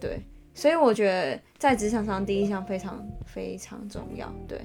[0.00, 0.20] 对，
[0.54, 4.60] 所以我觉得在职场上第一项非常非常重要，对。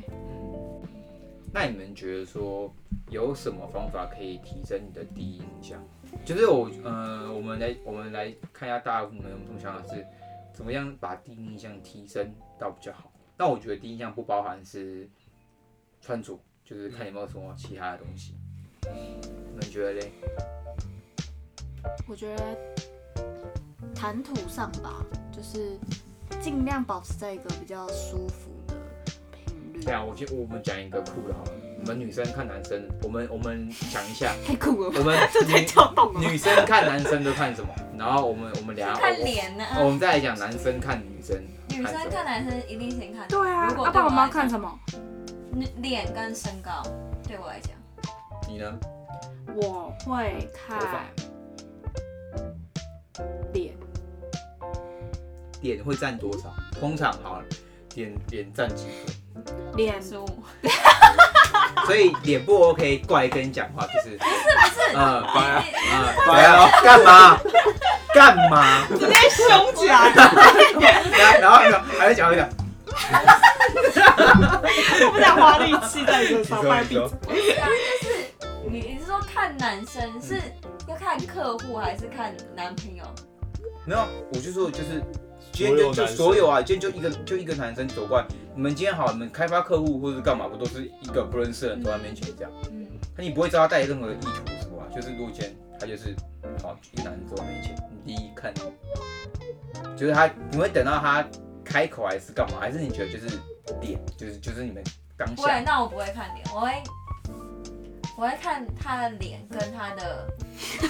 [1.51, 2.71] 那你们觉得说
[3.09, 5.83] 有什么方法可以提升你的第一印象？
[6.23, 10.05] 就是我呃，我们来我们来看一下大部分人有想法是
[10.53, 13.12] 怎么样把第一印象提升到比较好。
[13.38, 15.09] 那我觉得第一印象不包含是
[16.01, 18.35] 穿着，就是看有没有什么其他的东西。
[18.91, 20.12] 你们觉得嘞？
[22.07, 22.57] 我觉得
[23.95, 25.77] 谈吐上吧，就是
[26.41, 28.51] 尽量保持在一个比较舒服。
[29.83, 31.51] 对啊，我先我们讲一个酷的好了。
[31.81, 34.91] 我们女生看男生，我们我们想一下，太酷了。
[34.95, 35.17] 我们
[36.19, 37.69] 女女生看男生都看什么？
[37.97, 39.63] 然后我们我们俩看脸呢。
[39.79, 41.41] 我们再来讲男生看女生。
[41.69, 43.27] 女生看男生一定先看。
[43.29, 44.77] 对啊，要不然我们要看什么？
[45.77, 46.83] 脸跟身高，
[47.27, 47.71] 对我来讲。
[48.47, 48.79] 你呢？
[49.55, 50.79] 我会看
[53.53, 53.73] 脸，
[55.61, 56.53] 脸会占多少？
[56.79, 57.45] 通常好了，
[57.95, 59.15] 脸脸占几分？
[59.76, 60.26] 脸书。
[61.86, 67.39] 所以脸不 OK，过来跟你讲话就是不是不是，嗯，乖啊嗯，白啊，干嘛？
[68.13, 68.86] 干嘛？
[68.89, 70.12] 直接凶起来，
[71.39, 72.48] 然后然后还在讲一讲，
[75.02, 77.15] 我不想花力气在你身上，卖你说币。
[77.22, 77.67] 不是啊，
[78.02, 78.13] 就是
[78.69, 80.39] 你你是说看男生是
[80.88, 83.04] 要看客户还是看男朋友？
[83.86, 85.02] 没有，我就说就是
[85.60, 92.52] 今天就就所有啊，今天就一个就一个男生走过来，你们今天好，你们开发客户或者干嘛，不都是一个不认识的人走在面前这样？
[92.72, 94.88] 嗯，那你不会知道他带任何的意图是什么啊？
[94.95, 96.15] 就是如果今天他就是
[96.63, 98.54] 好一个男人走在面前，你第一看
[99.98, 101.28] 就是他，你会等到他
[101.62, 102.58] 开口还是干嘛？
[102.62, 103.38] 还是你觉得就是
[103.82, 104.82] 点，就是就是你们
[105.17, 106.72] 当不会，那我不会看脸，我会
[108.19, 110.27] 我会看他的脸跟他的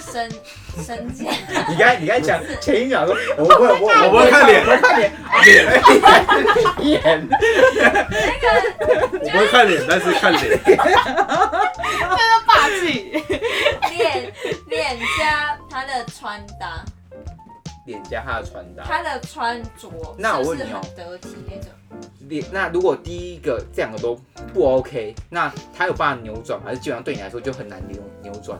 [0.00, 0.28] 身
[0.84, 1.30] 身价。
[1.68, 5.12] 你刚才你刚才讲前一秒说 我不会，我我不会看脸我不会看脸，
[5.44, 5.68] 脸
[6.80, 7.28] 脸。
[9.20, 10.58] 我不会看脸，但是看脸。
[12.44, 13.12] 霸气。
[13.96, 14.32] 脸
[14.66, 16.84] 脸加他的穿搭，
[17.86, 18.82] 脸加他的穿搭。
[18.84, 19.88] 他的穿着
[20.18, 21.70] 那我问你哦得体那种？
[22.30, 24.16] 脸那如果第一个这两个都
[24.54, 28.58] 不 OK，那他有办法扭转吗，还是基本上对你来说就很难扭扭转？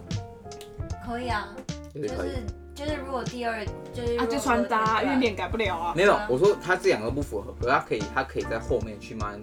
[1.07, 1.49] 可以啊，
[1.95, 5.95] 就就是就是如果第二就是啊，就穿搭，因为脸改不了啊。
[5.97, 9.41] 没有，我说他这两个不符合，可他可以，他可以在后面去慢慢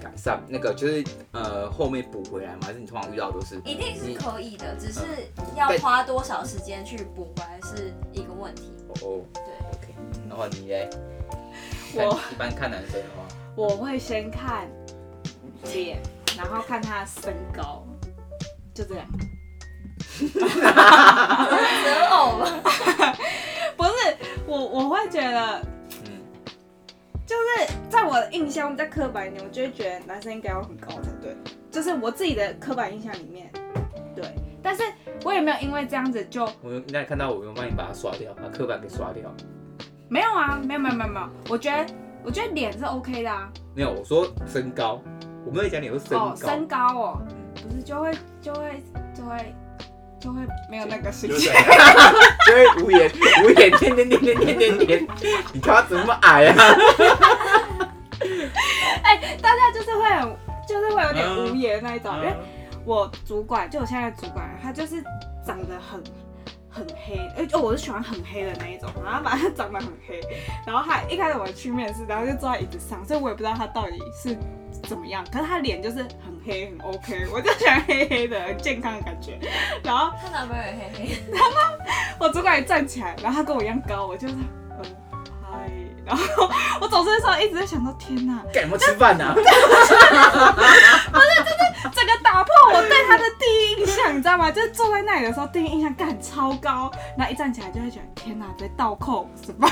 [0.00, 2.60] 改善，那个就是呃后面补回来吗？
[2.62, 3.56] 还是你通常遇到都是？
[3.64, 5.00] 一定是可以的，只是
[5.38, 8.72] 嗯要花多少时间去补回来是一个问题。
[9.02, 9.42] 哦对
[9.72, 9.94] ，，OK，
[10.28, 10.88] 然后你嘞？
[11.94, 13.24] 我一般看男生的话，
[13.58, 14.68] 我会先看
[15.74, 16.00] 脸，
[16.36, 17.84] 然后看他的身高，
[18.72, 19.04] 就这样。
[20.16, 22.46] 择偶吧，
[23.76, 24.16] 不是
[24.46, 25.60] 我，我会觉得
[26.04, 26.22] 嗯，
[27.26, 31.36] 就是在我的印象，在刻板里面，我就会觉得男生应该要很高才对，
[31.68, 33.50] 就是我自己的刻板印象里面，
[34.14, 34.24] 对。
[34.62, 34.84] 但是
[35.24, 39.34] 我也没有因为这样子就我有那你看到我有帮你把它刷掉，把刻板给刷掉。
[40.08, 41.84] 没有啊，没有没有没有没有，我觉得
[42.28, 43.48] 我觉得脸是 OK 的啊。
[43.74, 45.00] 没有，我说身高，
[45.46, 46.26] 我没有讲你说身高。
[46.26, 47.22] 哦，身高哦，
[47.54, 48.12] 不是就会
[48.42, 48.82] 就会
[49.14, 49.54] 就会
[50.20, 51.50] 就会没有那个心情。
[52.46, 53.10] 就会无言
[53.42, 55.06] 无言，点点点点点点点，
[55.54, 56.54] 你看他怎么矮啊？
[59.04, 60.36] 哎、大家就是会很
[60.68, 62.36] 就是会有点无言那一种，因为嗯
[62.84, 65.02] 我主管就我现在的主管，他就是
[65.46, 66.02] 长得很
[66.78, 70.20] 很黑，哎、哦，我是喜欢很黑的那一种，然后反正他长得很黑，
[70.66, 74.36] 然后他一开始我去面试，然后就坐在椅子上，所以我也不知道他到底是
[74.88, 79.38] 怎么样，可是他脸就是很黑很 OK，我就喜欢黑黑的很健康的感觉，
[79.82, 81.50] 然后他男朋友也黑黑然后，
[82.20, 84.84] 我主管也站起来，然后他跟我一样高，我就是嗯
[85.42, 85.70] 嗨，
[86.06, 86.48] 然后
[86.80, 89.34] 我走出的时候一直在想说天哪，干什么吃饭呢？
[91.92, 94.50] 整 个打破我对他的第一印象，你知道吗？
[94.50, 99.66] 就是坐在那里的时候，第一印象干超高，然后一站起来就会觉得天哪，在倒扣什么？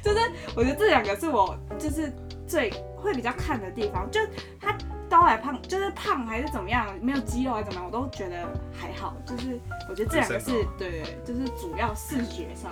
[0.00, 0.18] 就是
[0.54, 2.12] 我觉得这两个是我就是
[2.46, 4.20] 最会比较看的地方，就
[4.60, 4.72] 他
[5.10, 9.16] 高矮胖，就是胖还是怎么样，没有肌肉还是怎么样，我都觉得还好。
[9.26, 12.70] 就是我觉得这两个是对对，就是主要视觉上。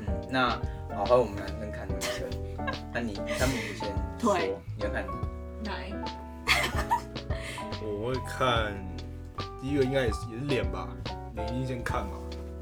[0.00, 0.48] 嗯，那
[0.96, 2.28] 好，换我们男生看女生。
[2.92, 3.88] 那你他们你先
[4.18, 5.06] 说，你要看
[5.62, 5.92] 奶
[7.80, 8.74] 我会看
[9.62, 10.88] 第一个应该也是也是脸吧，
[11.40, 12.12] 脸一定先看嘛，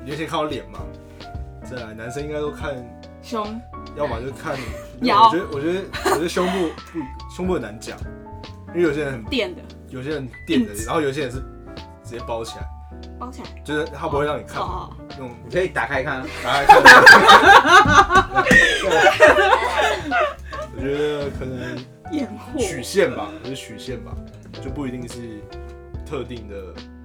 [0.02, 0.80] 你就先看我脸嘛。
[1.64, 2.74] 再来男生应该都看，
[3.22, 3.60] 胸
[3.96, 4.56] 要么就看，
[5.02, 6.98] 腰我觉得我觉得我觉得胸部不
[7.34, 7.98] 胸部很难讲，
[8.68, 11.38] 因为有些人很垫的有些人垫的，然后有些人是
[12.02, 12.66] 直接包起来，
[13.18, 16.26] 包起来，就是他不会让你看嘛哦，那种你可以打开看啊。
[16.42, 16.82] 打开看。
[20.74, 21.76] 我觉得可能
[22.12, 22.82] 掩曲。
[22.82, 24.16] 线吧，就是曲线吧，
[24.62, 25.42] 就不一定是
[26.06, 26.54] 特定的，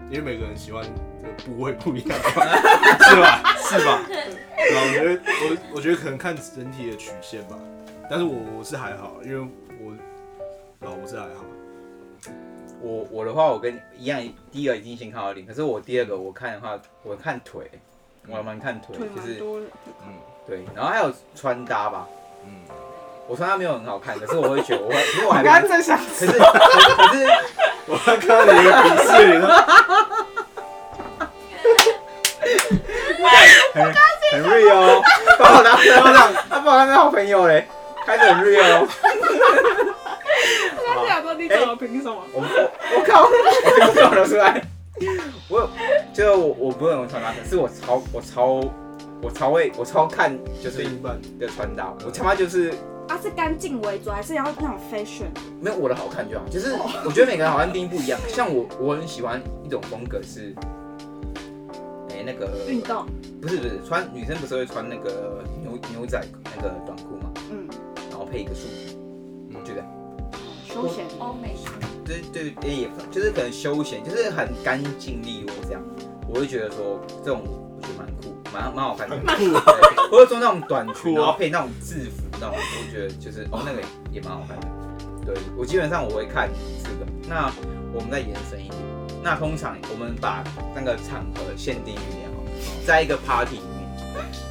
[0.09, 0.89] 因为每个人喜欢的
[1.33, 2.45] 部位不一样吧，
[3.09, 3.43] 是吧？
[3.57, 4.01] 是吧？
[4.07, 4.81] 对吧？
[4.81, 7.55] 我觉得我我觉得可能看整体的曲线吧，
[8.09, 9.47] 但是我我是还好，因为
[9.79, 9.91] 我
[10.87, 11.43] 啊我是还好，
[12.81, 17.69] 我我的话，我跟你一样，第一个已经先看到脸，可是我第二个我看的话，我看腿，
[18.27, 19.41] 我还蛮看腿，腿就是
[20.05, 20.13] 嗯
[20.47, 22.07] 对，然后还有穿搭吧。
[22.45, 22.51] 嗯，
[23.27, 27.25] 我穿搭没有很好看，可是我会觉得我会，其实我还我刚刚，正想可是可是可是
[27.87, 29.65] 我刚看到你的鄙视脸了，
[33.73, 35.01] 很 real 哦，
[35.39, 35.99] 把我当成
[36.49, 37.67] 他把我当成好朋友嘞，
[38.05, 38.87] 开始很 real 哦。
[40.77, 41.75] 我刚想说你哎、么？
[41.75, 42.23] 凭什么？
[42.33, 43.23] 我我靠！
[43.23, 43.29] 我
[43.93, 44.61] 听说出来。
[45.49, 45.69] 我
[46.13, 48.61] 就我我不会用穿搭，可是我超我超
[49.21, 52.71] 我超会我超看就是一般的穿搭，我他妈就是
[53.07, 55.25] 啊是干净为主，还是要那种 fashion？
[55.59, 58.19] 没有我的好看就好，就是我觉得每个人好像定义不一样。
[58.27, 60.53] 像我我很喜欢一种风格是，
[62.23, 63.05] 那个运动。
[63.41, 66.23] 不是不是穿女生不是会穿那个牛牛仔
[66.55, 67.67] 那个短裤嘛，嗯，
[68.09, 68.95] 然后配一个束缚，
[69.49, 69.87] 嗯，就这样，
[70.65, 71.05] 休闲。
[71.19, 71.55] 欧美
[72.05, 75.81] 对对对，也就是可能休闲，就是很干净利落这样，
[76.27, 79.17] 我会觉得说这种我觉得蛮酷，蛮蛮好看的。
[79.23, 79.43] 蛮酷。
[80.09, 83.81] 或者说那种短裙，然后配那种制服那种，我觉得就是哦那个
[84.11, 84.67] 也蛮好看的。
[85.25, 86.49] 对，我基本上我会看
[86.83, 87.11] 这个。
[87.27, 87.51] 那
[87.93, 88.79] 我们再延伸一点，
[89.23, 90.43] 那通常我们把
[90.75, 92.43] 那个场合限定一点哦，
[92.85, 93.89] 在一个 party 里面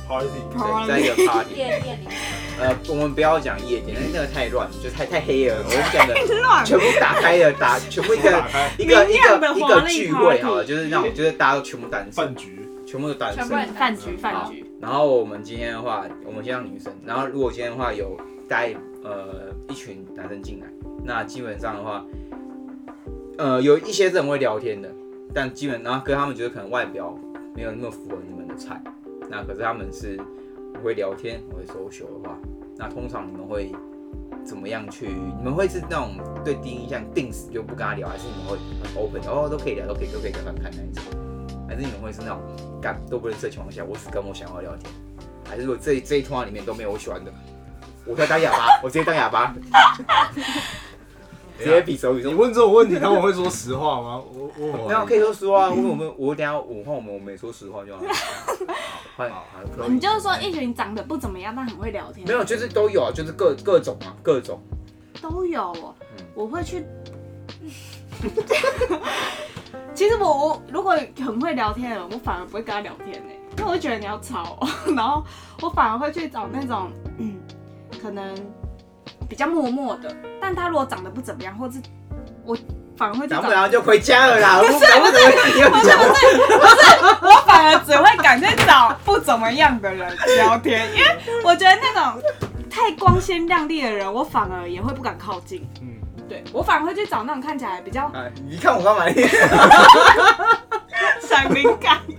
[0.08, 1.54] ，party，对，在一个 party。
[1.54, 2.16] 夜店里面。
[2.58, 5.56] 呃，我们不要讲夜店，那那个太乱，就太太黑了。
[5.64, 6.14] 我们讲的
[6.64, 8.44] 全部打开了，打全部一个
[8.78, 14.64] 一个一个一个聚会好了，就是那种就是大家都全部单身，饭局，全部都单身，饭局饭局。
[14.80, 16.92] 然后我们今天的话，我们先让女生。
[17.04, 20.66] 然后如果今天的话有带呃一群男生进来，
[21.04, 22.04] 那基本上的话，
[23.38, 24.88] 呃有一些人会聊天的，
[25.34, 27.16] 但基本然后跟他们觉得可能外表
[27.54, 28.82] 没有那么符合你们的菜，
[29.28, 30.18] 那可是他们是。
[30.82, 32.36] 会聊天，会 social 的话，
[32.76, 33.70] 那通常你们会
[34.42, 35.06] 怎么样去？
[35.06, 41.04] 你们会是那种对第一印象定死就不跟他聊，还是你们会很 open，哦都可以聊，都可以都可以跟他看那一种？
[41.68, 42.40] 还是你们会是那种
[42.80, 44.90] 干都不认识的情况下，我只跟我想要聊天？
[45.44, 47.32] 还是如果这这一通话里面都没有我喜欢的，
[48.04, 49.54] 我在当哑巴，我直接当哑巴。
[51.62, 54.22] 直接比手语，你问这种问题，他们会说实话吗？
[54.34, 58.08] 我我那可以说实话，因为我们我等下我换我们我没说实话就好了。
[59.16, 62.26] 好，好，你就是说一群长得不怎么样但很会聊天？
[62.26, 64.60] 没有，就是都有啊，就是各各种啊，各种
[65.20, 65.94] 都有哦。
[66.34, 66.84] 我会去，
[69.94, 74.58] 其实我我如果很会聊天的人，我反而不会跟他聊天呢，因为我会觉得你要吵，
[74.96, 75.22] 然后
[75.60, 77.38] 我反而会去找那种嗯，
[78.00, 78.34] 可能。
[79.32, 81.80] 比较默默的，但他如果长得不怎么样，或是
[82.44, 82.54] 我
[82.98, 84.58] 反而会长不了就回家了啦。
[84.58, 86.20] 不是不是不是不是不是，
[87.22, 91.06] 我反而只会赶去找不怎么样的人聊天，因为
[91.42, 92.22] 我觉得那种
[92.68, 95.66] 太光鲜亮丽的人，我反而也会不敢靠近。
[95.80, 95.94] 嗯，
[96.28, 98.12] 对我反而会去找那种看起来比较……
[98.46, 99.06] 你看我干嘛？
[101.22, 102.00] 闪灵感。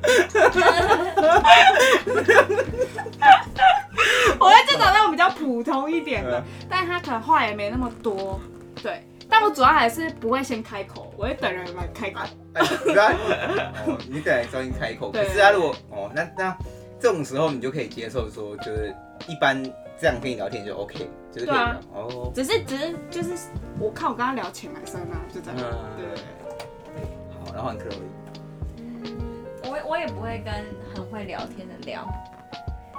[4.39, 8.39] 我会去找那种比较普通一点的，但他可能话也没那么多，
[8.81, 9.03] 对。
[9.29, 12.19] 但我主要还是不会先开口，我会等人来开口。
[12.55, 15.11] 哦，你等人找你开口。
[15.11, 16.55] 可是他如果哦，那那
[16.99, 18.93] 这种时候你就可以接受说，就是
[19.27, 19.63] 一般
[19.99, 22.31] 这样跟你聊天就 OK，就是可以聊哦。
[22.35, 23.29] 只是只是就是
[23.79, 25.57] 我看我跟他聊浅还深啊，就这样。
[25.97, 26.05] 对。
[27.39, 28.01] 好，然后很可以。
[29.73, 30.53] 嗯，我我也不会跟
[30.95, 32.07] 很会聊天的聊，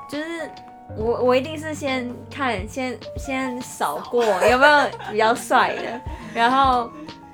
[0.08, 0.50] 就是。
[0.98, 6.00] 我我一定是先看，先先扫过有没有比较帅的，
[6.34, 6.90] 然后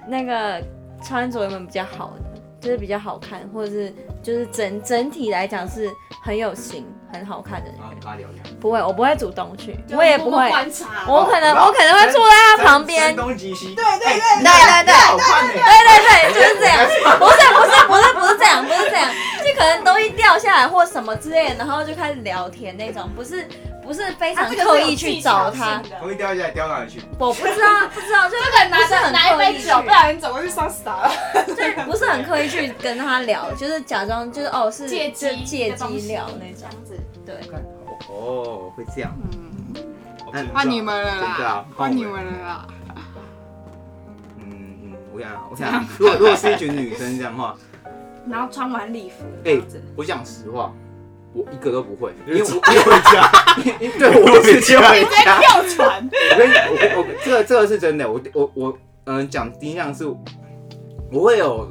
[0.06, 0.62] 那个
[1.02, 5.90] 穿着有没有比较好的，就是比较好看，或者是就是整整体来讲是
[6.22, 7.78] 很有型、很好看的人。
[8.60, 10.50] 不会，我不会主动去，我也不会。
[11.06, 13.14] 我可能我可能会坐在他旁边。
[13.16, 13.74] 东击西。
[13.74, 14.94] 对对对对对对。
[14.94, 15.54] 好看的。
[15.54, 16.78] 对对对，就是这样。
[17.18, 19.08] 不是不是不是不是这样，不是这样。
[19.42, 23.48] 就可能东西掉下来或什么之类的，然后就开始聊天那种，不是
[23.82, 25.82] 不是非常刻意去找他。
[26.00, 27.00] 东西掉下来掉哪里去？
[27.18, 31.12] 我不知道，不知道，就是拿着拿一杯酒，不然你走过去上死他了。
[31.56, 36.98] 对，不是很刻意去跟他聊，就是假装就是哦是借机借机聊那种子。
[37.24, 37.34] 对。
[38.08, 39.12] 哦，会这样。
[39.32, 40.48] 嗯。
[40.54, 41.64] 换你们了啦！
[41.76, 42.66] 换你们了啦！
[44.38, 44.44] 嗯
[44.84, 47.56] 嗯，我想我想，如果如果是一群女生这样的话。
[48.28, 49.58] 然后穿晚礼服，哎，
[49.96, 50.72] 我讲实话，
[51.32, 53.30] 我一个都不会，因为我回家，
[53.98, 56.10] 对，我直接回家跳船。
[56.32, 60.04] 我跟你讲，我我这个这个是真的，我我我嗯讲第一项是，
[61.12, 61.68] 我会有，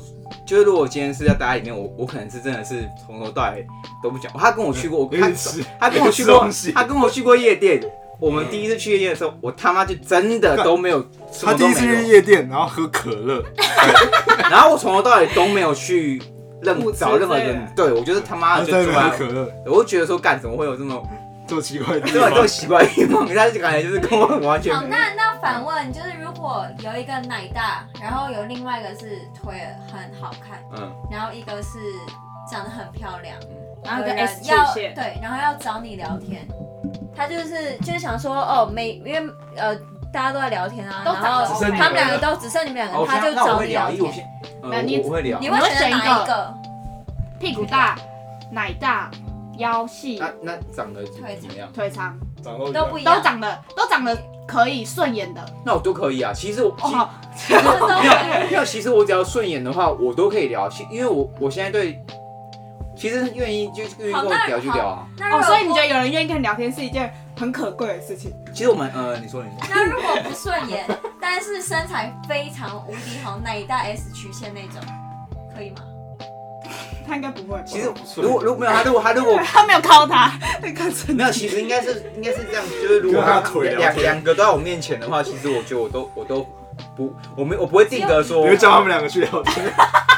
[0.48, 3.68] 就是如果今天是在大家里面，我我可能是真的是从头到尾
[4.02, 4.32] 都不讲。
[4.34, 5.30] 他跟我去过，我他
[5.80, 7.82] 他跟我去过，他跟我去过夜店。
[8.22, 11.02] 我们第一次去夜店的时候，我他妈就真的都没有。
[11.42, 13.42] 他第一次去夜店，然后喝可乐，
[14.52, 16.22] 然后我从头到尾都没有去。
[16.62, 21.02] 任找任何人，对我觉得他妈的就出来可乐，我就觉得说干怎么会有这么
[21.48, 24.76] 这么奇怪的，这么这么奇怪的地方， 他就感觉就是跟我很完全。
[24.76, 31.80] 好，那那反问就是，如果有一个奶大，然后有另外一个是腿很好看，嗯，然后一个是
[32.52, 33.36] 长得很漂亮，
[33.84, 36.48] 然后一个 S 要对，然后要找你聊天，
[37.16, 39.20] 他就是就是想说哦，每因为
[39.56, 39.76] 呃
[40.12, 44.26] 大家都在聊天啊，都然后只剩你他们两个都只剩你们两哦个，他就找你聊会聊，因为我天。
[44.62, 45.50] 先，没有你呃，我我会聊你。
[45.50, 46.54] 会选哪一个？
[47.40, 47.96] 屁股大、
[48.52, 49.10] 奶大、
[49.58, 51.72] 腰细、那那长得怎么样？
[51.72, 53.16] 腿长，长得都不一样。
[53.16, 55.46] 都长得都长得可以顺眼的。
[55.64, 56.34] 那我都可以啊。
[56.34, 60.68] 其实我其哦，其实没有没有，其实我只要顺眼的话，我都可以聊。
[60.68, 62.04] 其因为我我现在对，
[62.98, 65.08] 其实愿意就愿意跟我聊就聊啊。
[65.18, 68.34] 那如果哦，所以你觉得有人愿意跟你聊天是一件很可贵的事情？
[68.54, 69.68] 其实我们呃，你说你说。
[69.74, 70.86] 那如果不顺眼，
[71.22, 74.82] 但是身材非常无敌好，奶大 S 曲线那种，
[75.56, 75.78] 可以吗？
[77.08, 77.64] 他应该不会。
[77.66, 86.46] 其实如果如果没有他，如果他如果 他没有靠他，那个真没有，其实应该是应该是这样，就是如果他两两个都在我面前的话，其实我觉得我都我都
[86.96, 89.74] 不，我没我不会定格说，你会叫他们两个去聊天？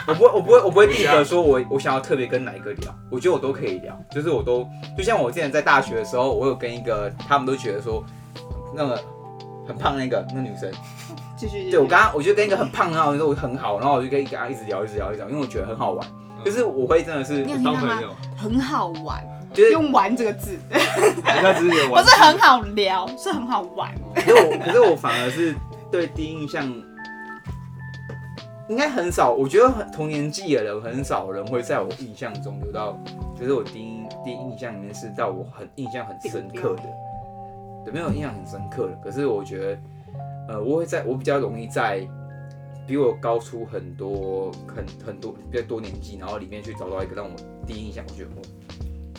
[0.07, 8.03] 我不会我不会我不会定格说我我想要特别跟哪一个聊，我觉得我都可以聊，就是我都就像我之前在大学的时候，我有跟一个他们都觉得说
[8.75, 8.99] 那个
[9.67, 10.71] 很胖那个那女生，
[11.37, 11.69] 继续。
[11.69, 16.07] 对我刚刚我就跟一个很胖然后说我很好，然后我就跟跟他一直聊一直聊一直聊，因为我觉得很好玩，
[16.43, 17.43] 就是我会真的是？
[17.63, 19.23] 当朋友，很好玩，
[19.53, 23.93] 就是用“玩”这个字，只是有 不，是很好聊，是很好玩。
[24.15, 25.55] 可是我，可是我反而是
[25.91, 26.67] 对第一印象，
[28.69, 29.31] 应该很少。
[29.33, 32.97] 我觉得很同年纪的人，很少人会在我印象中留到，
[33.35, 36.83] 就是我第一第一印象里面是到我很印象很深刻的，
[37.85, 38.95] 对，没有印象很深刻的。
[39.03, 39.81] 可是我觉得，
[40.49, 42.07] 呃，我会在我比较容易在
[42.87, 47.31] 比我高出很多很很多比较多年纪，然后里面去找到一个让我
[47.65, 48.41] 第一印象，我觉得我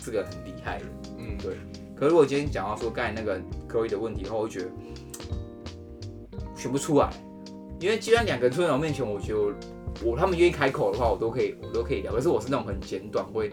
[0.02, 0.84] 这个很厉害的。
[1.18, 1.56] 嗯，对。
[1.94, 3.38] 可是如果今天讲到说刚才那个
[3.68, 4.66] Chloe 的问题的话，我会觉得
[6.56, 7.10] 选不出来，
[7.82, 9.38] 因为既然两个人出现在我面前，我觉得
[10.04, 12.12] 我，他们愿意开口的话，我都可以，我都可以聊。
[12.12, 13.50] 可是我是那种很简短，会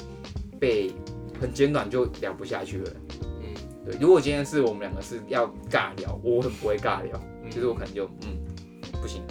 [0.59, 0.91] 被
[1.41, 2.95] 很简短就聊不下去的人。
[3.41, 3.53] 嗯，
[3.85, 8.37] 对，如果今天是我们两个是要尬聊，我很不会尬聊，嗯就是我可能就嗯
[9.01, 9.23] 不行。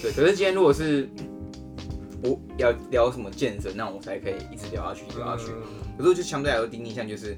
[0.00, 1.06] 对，可是今天如果是
[2.24, 5.52] 我要聊什么健身，那我才可以一直聊下去，聊下去。
[5.52, 7.36] 嗯可是我就相对来说第一印象就是，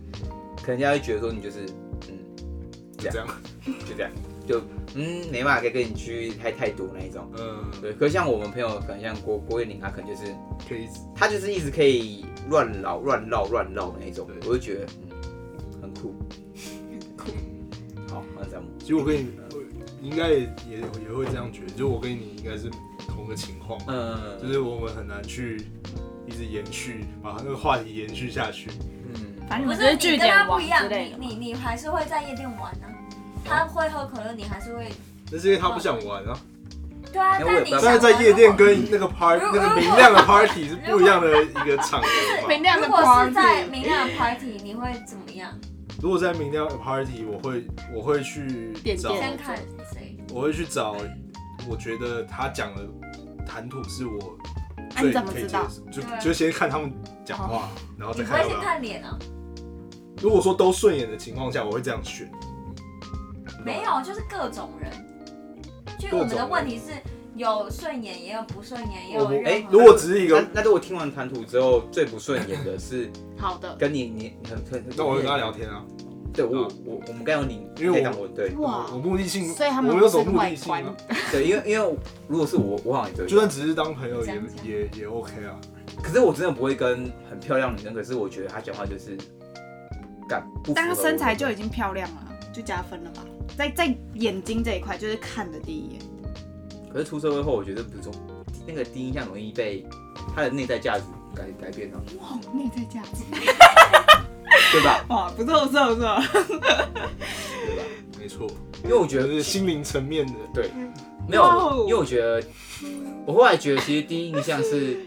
[0.59, 1.92] 可能人家会觉得说你就是嗯
[3.05, 3.29] 就这样，
[3.65, 4.11] 就这样，
[4.47, 4.61] 就
[4.95, 7.31] 嗯没办法可以跟你去太太多那一种。
[7.39, 10.35] 嗯，对，可是像我们朋友，可能像郭郭彦霖，他可能就是
[10.69, 16.15] 可以，他就是一直可以乱绕乱绕乱绕那一种，我就觉得嗯很酷。
[17.17, 17.31] 酷。
[18.09, 18.63] 好，那这样。
[18.79, 19.63] 其实我跟你，我
[20.03, 20.79] 应该也也
[21.09, 22.69] 也会这样觉得，就我跟你应该是
[23.07, 25.65] 同个情况，嗯就是我们很难去
[26.27, 28.71] 一直延续，把那个话题延续下去。
[29.15, 31.25] 嗯，反正你不是们就是据你跟他不一样，类的嘛。
[31.27, 32.87] 你你你还是会在夜店玩呢、
[33.45, 34.89] 他会喝可乐，你还是会
[35.31, 36.39] 那是因为他不想玩啊，
[37.13, 42.49] 对啊，但你但是在夜店跟那个如 party 那个明亮的 party 是不一样的一个场合。
[42.49, 45.53] 明亮的如果是在 party，明亮的 party，你会怎么样？
[46.01, 49.57] 如果在明亮的 party，我会我会去找，先看
[49.93, 50.17] 谁？
[50.33, 50.97] 我会去找，
[51.69, 52.83] 我觉得他讲的
[53.47, 54.37] 谈吐是我
[54.97, 56.93] 最可以接怎么知道受，就就先看他们
[57.25, 58.61] 讲话，然后再看要不要。
[58.61, 59.17] 看脸啊？
[60.21, 62.31] 如果说都顺眼的情况下，我会这样选。
[63.65, 64.91] 没有，就是各种人。
[65.99, 66.93] 就我们的问题是
[67.37, 73.11] 有顺眼，也有不顺眼，也有我任何哎如果只是一个那，那如果听完谈吐之后最不顺眼的是？
[73.39, 75.85] 好的，跟你你很很，那我会跟他聊天啊，
[76.33, 78.51] 对我我我们刚有你，因为我对。
[78.57, 80.73] 哇我目的性，所以他们有什么目的性
[81.31, 81.97] 对，因为因为
[82.27, 85.59] 如果是我我好像也对，就算只是当朋友也也也 OK 啊。
[86.03, 89.17] 可是我真的不会跟很漂亮的女生，可是我觉得她讲话就是
[90.29, 90.45] 干。
[90.75, 93.23] 但她身材就已经漂亮了，就加分了吧？
[93.57, 96.01] 在在眼睛这一块，就是看的第一眼。
[96.93, 98.13] 可是出社会后，我觉得不是说
[98.67, 99.85] 那个第一印象容易被
[100.35, 103.25] 他的内在价值改改变了，哇，内在价值，
[104.73, 105.05] 对吧？
[105.11, 106.23] 哇，不错不错不错。
[107.65, 107.85] 对吧？
[108.19, 108.47] 没错，
[108.85, 110.71] 因为我觉得是心灵层面的，对，
[111.29, 112.43] 没有因为我觉得
[113.25, 115.07] 我后来觉得其实第一印象是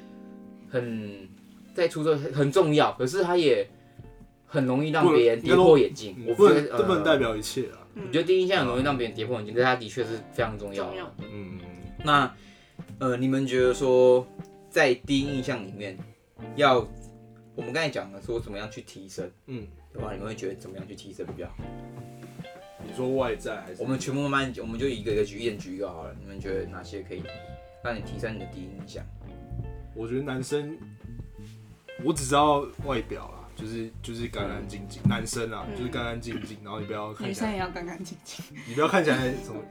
[0.69, 1.29] 很
[1.75, 3.69] 在出社会很重要，可是它也
[4.47, 6.15] 很容易让别人跌破眼镜。
[6.27, 7.84] 我不能这不能代呃表一切啊。
[7.95, 10.89] 我觉得第一印象很容易让别人跌破眼镜，但是它的确是非常重要的。
[10.91, 11.59] 重要嗯，
[12.03, 12.35] 那
[12.99, 14.25] 呃，你们觉得说
[14.69, 15.97] 在第一印象里面
[16.55, 16.85] 要
[17.55, 21.55] 我们刚才讲的说怎么样去提升嗯，的话，你们会觉得怎么样去提升比较好？
[22.87, 26.15] 你说外在还是我们全部慢慢，我们就一个一个举一点举一个好了。
[26.19, 27.23] 你们觉得哪些可以
[27.83, 29.03] 让你提升你的第一印象？
[29.95, 30.77] 我觉得男生，
[32.03, 38.43] 我只知道外表啦，就是就是干干净净，男生啊，就是干干净净，然后你不要看起来，女生也要干干净净。
[38.67, 39.61] 你不要看起来什么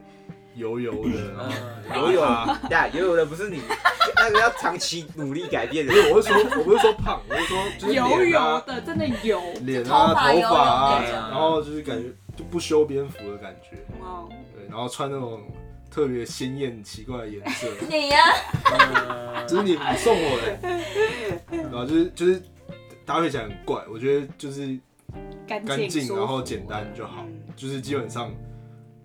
[0.55, 1.35] 油油的，
[1.87, 3.61] 然后游泳啊， 呀，油油的不是你，
[4.15, 5.93] 那个要长期努力改变的。
[5.93, 5.99] 不。
[5.99, 9.41] 是，我是说，我不是说胖，我是说就是油脸油啊，的，真的油。
[9.61, 15.41] 脸啊，头发头发油油啊，那种然后就是感觉就不修边幅的感觉，哦，对，然后穿那种
[15.91, 18.17] 特别鲜艳奇怪的颜色，你呀、
[18.71, 22.41] 呃，这是你你送我的，然后就是就是
[23.05, 24.77] 搭配起来很怪，我觉得就是
[25.47, 27.41] 干干净，然后简单就好，嗯。
[27.55, 28.33] 就是基本上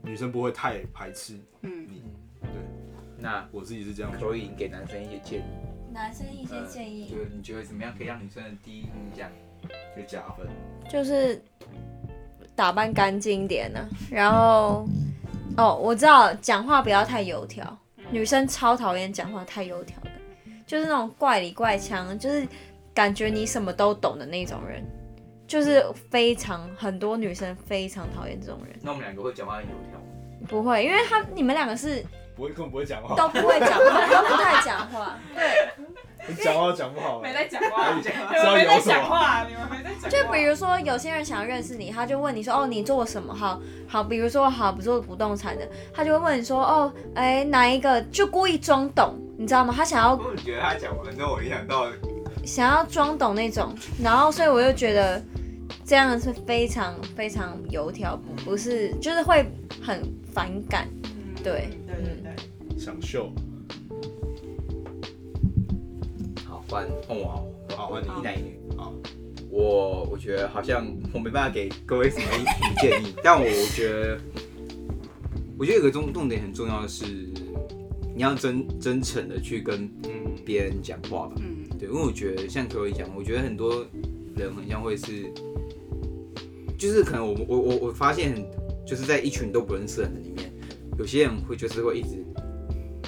[0.03, 1.87] 女生不会太排斥嗯，
[2.41, 2.51] 对，
[3.17, 4.11] 那我自己是这样。
[4.11, 4.27] 觉得。
[4.27, 5.45] 可以给男生一些建议，
[5.93, 9.31] 男生一些建议就，是你觉得怎么样可以让女生的第一印象
[9.97, 10.49] 就加分，
[10.91, 11.41] 就是
[12.57, 14.89] 打扮干净一点呢、然后
[15.57, 17.79] 哦，我知道讲话不要太油条，
[18.11, 20.11] 女生超讨厌讲话太油条的，
[20.67, 22.47] 就是那种怪里怪腔，就是
[22.95, 24.85] 感觉你什么都懂的那种人，
[25.47, 28.79] 就是非常很多女生非常讨厌这种人。
[28.83, 32.05] 那我们两个会讲话很油条，不会，因为他你们两个是
[32.37, 35.17] 不会根本不会讲话，都不会讲话， 都不太讲话。
[36.29, 38.79] 你 讲话讲不好，没在讲话，你知们没在？
[38.81, 40.11] 讲话，你们没在讲。
[40.11, 49.73] 就比如说，有些人想要认识你，他就问你说：“哦，你做什么？”好好，比如说好不做不动产的，他就会问你说：“哦，哎，哪一个？”就故意装懂，你知道吗？
[49.75, 51.87] 他想要我觉得他讲完之后，我联想到
[52.45, 55.23] 想要装懂那种，然后所以我又觉得
[55.85, 59.45] 这样是非常非常油条，不不是就是会
[59.83, 60.89] 很反感。
[61.05, 63.33] 嗯对对对对，想秀，
[66.47, 67.25] 好换换我
[67.75, 68.61] 好，好换你一男一女。
[68.77, 68.93] 好，
[69.49, 72.45] 我我觉得好像我没办法给各位什么意
[72.83, 74.19] 建议，但我觉得，
[75.59, 77.07] 我觉得有个重重点很重要的是，
[78.15, 81.33] 你要真真诚的去跟嗯，别人讲话吧。
[81.39, 83.87] 嗯，对，因为我觉得像可以讲，我觉得很多
[84.37, 85.33] 人很像会是，
[86.79, 88.35] 就是可能我我我我发现，
[88.87, 90.53] 就是在一群都不认识的人里面，
[90.99, 92.23] 有些人会就是会一直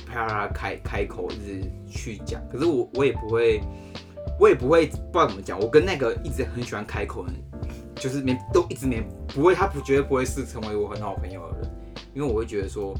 [0.06, 3.60] 啪啦开开口，一直去讲，可是我我也不会，
[4.40, 7.42] 我也不会不知道怎么讲，我跟那个一直很喜欢开口的人，
[7.96, 11.70] 就是没都一直没不会，他不绝对不会是成为我很好朋友的人，
[12.14, 12.94] 因为我会觉得说，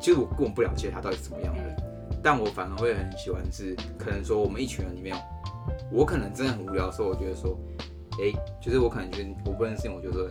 [0.00, 1.54] 其实我根本不了解他到底是怎么样。
[2.22, 5.16] 但我反而会很喜欢是，可能说我们一群人里面，
[5.90, 7.58] 我可能真的很无聊的时候，我觉得说，
[8.12, 10.28] 哎、就是我可能觉得我不认识你，我就说，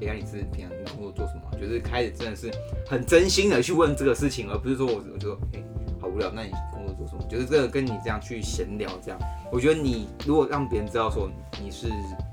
[0.00, 1.42] 哎、呀，你是平常工作做什么？
[1.60, 2.50] 就是开始真的是
[2.86, 5.62] 很真心的去问这个事情，而不是说我我就说，哎、
[6.00, 7.22] 好无聊，那你工作做什么？
[7.28, 9.18] 就是这个跟你这样去闲聊这样，
[9.52, 11.30] 我觉得你如果让别人知道说
[11.62, 11.88] 你是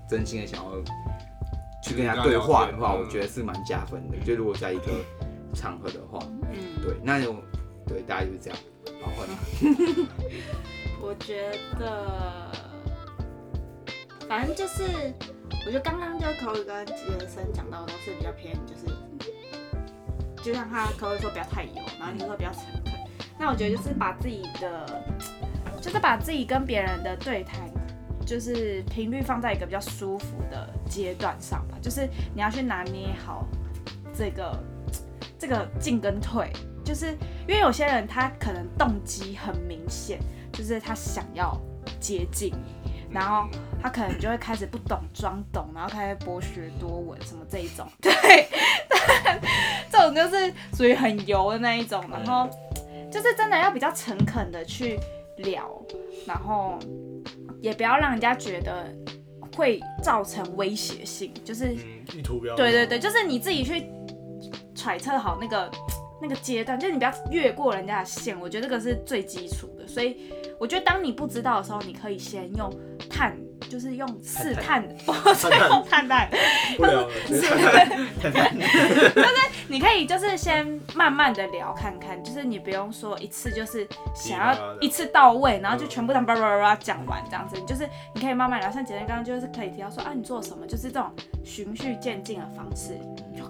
[0.10, 0.72] 真心的想要
[1.84, 4.18] 去跟人家对话的话，嗯我觉得是蛮加分的。
[4.26, 4.91] 就如果在一个
[5.54, 6.20] 场合的话，
[6.52, 7.36] 嗯，对，那就
[7.86, 8.60] 对，大家就是这样。
[11.01, 12.51] 我觉得，
[14.28, 14.84] 反正就是，
[15.66, 16.95] 我觉得刚刚就口语跟杰
[17.28, 18.86] 森讲到的都是比较偏，就是，
[20.43, 22.93] 就像他口语说不要太油，然后你说比较诚恳。
[23.39, 25.03] 那我觉得就是把自己的，
[25.80, 27.70] 就是把自己跟别人的对谈，
[28.26, 33.45] 就是频率放在一个比较舒服的阶段上吧，就是你要去拿捏好
[34.14, 34.60] 这个
[35.38, 36.51] 这个进跟退。
[36.88, 37.08] 就是
[37.46, 40.20] 因为有些人他可能动机很明显，
[40.54, 41.60] 就是他想要
[42.00, 42.54] 接近
[42.86, 43.46] 你，然后
[43.82, 48.14] 他可能就会开始不懂装懂，然后开始博学多闻什么这一种， 对，
[49.92, 52.50] 这种就是属于很油的那一种，然后
[53.12, 54.98] 就是真的要比较诚恳的去
[55.40, 55.70] 聊，
[56.26, 56.80] 然后
[57.62, 58.96] 也不要让人家觉得
[59.58, 63.92] 会造成威胁性，就是嗯，意图不要，对对对，就是你自己去
[64.74, 65.70] 揣测好那个。
[66.22, 69.88] 那个阶段，就是你不要越过人家的线，我觉得这个是最基础的。
[69.88, 70.18] 所以
[70.59, 72.70] 我觉得当你不知道的时候，你可以先用
[73.09, 73.38] 探，
[73.70, 76.30] 就是用试探， 不是用探探，
[76.78, 77.47] 不聊了，直接
[78.22, 78.55] 看看
[79.70, 80.65] 你可以就是先
[80.95, 88.72] 慢慢的聊看看，就是你不用说一次就是想要一次到位，然后就全部叭叭叭叭讲完这样子，就是你可以慢慢聊。
[88.72, 91.09] 像姐姐刚刚就是可以提到说啊，你做什么，就是这种
[91.43, 92.97] 循序渐进的方式，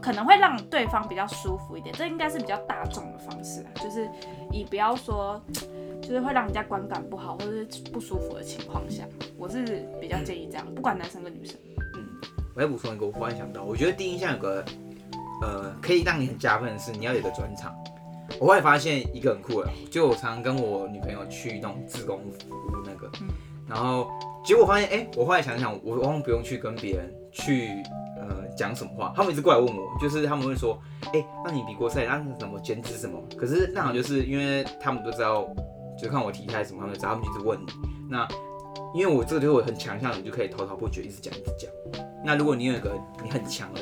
[0.02, 1.94] 可能会让对方比较舒服一点。
[1.96, 4.10] 这应该是比较大众的方式啊，就是
[4.52, 5.42] 以不要说
[6.02, 9.04] 就是会让人家观感不好或者是不舒服的情况下，
[9.38, 11.56] 我是比较建议这样，不管男生跟女生。
[11.96, 12.06] 嗯
[12.56, 14.66] 我要补充一个，我忽然想到，我觉得第一印象有个，
[15.44, 17.72] 呃，可以让你很加分的是，你要有个专场。
[18.40, 23.12] 我后来发现一个很酷的，就我常常跟我女朋友去那种自工服务那个，
[23.70, 24.10] 然后
[24.44, 27.84] 结果发现，哎、欸，我后来想想，我往往不用去跟别人去，
[28.18, 30.78] 呃，讲什么话，他们一直过来问我，就是他们会说，
[31.14, 33.22] 哎、那你比过赛，那什么减脂什么？
[33.38, 35.48] 可是那好就是因为他们都知道，
[35.98, 37.66] 就看我体态什么，他们知道，他们一直问你。
[38.10, 38.28] 那
[38.94, 41.70] 因为我这个就是我很强项，你就可以滔滔不绝，一直讲一直讲。
[42.26, 43.82] 那如果你有一个你很强的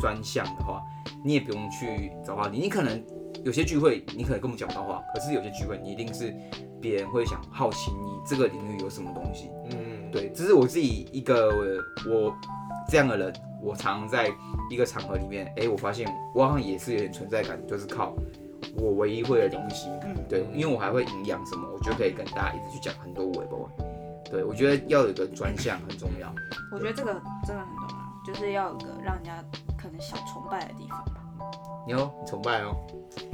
[0.00, 0.80] 专项的话，
[1.24, 2.58] 你也不用去找话题。
[2.58, 3.02] 你可能
[3.44, 6.34] 有些聚会，你可能根本讲不到话，可是有些聚会，你一定是
[6.80, 9.50] 别人会想好奇你这个领域有什么东西。
[9.70, 11.48] 嗯，对，这是我自己一个，
[12.08, 12.34] 我
[12.88, 13.32] 这样的人，
[13.62, 14.30] 我常常在
[14.70, 18.14] 一个场合里面，哎，我发现我好像也是有点存在感，就是靠
[18.76, 23.68] 我唯一会的东西，嗯，对，因为我还会营养什么，我就可以跟大家一直去讲很多微博。
[24.30, 26.32] 对，我觉得要有一个专项很重要。
[26.72, 27.12] 我觉得这个
[27.46, 29.32] 真的很重要，就是要有个让人家
[29.78, 31.12] 可能小崇拜的地方吧。
[31.86, 32.74] 你哦，崇拜哦。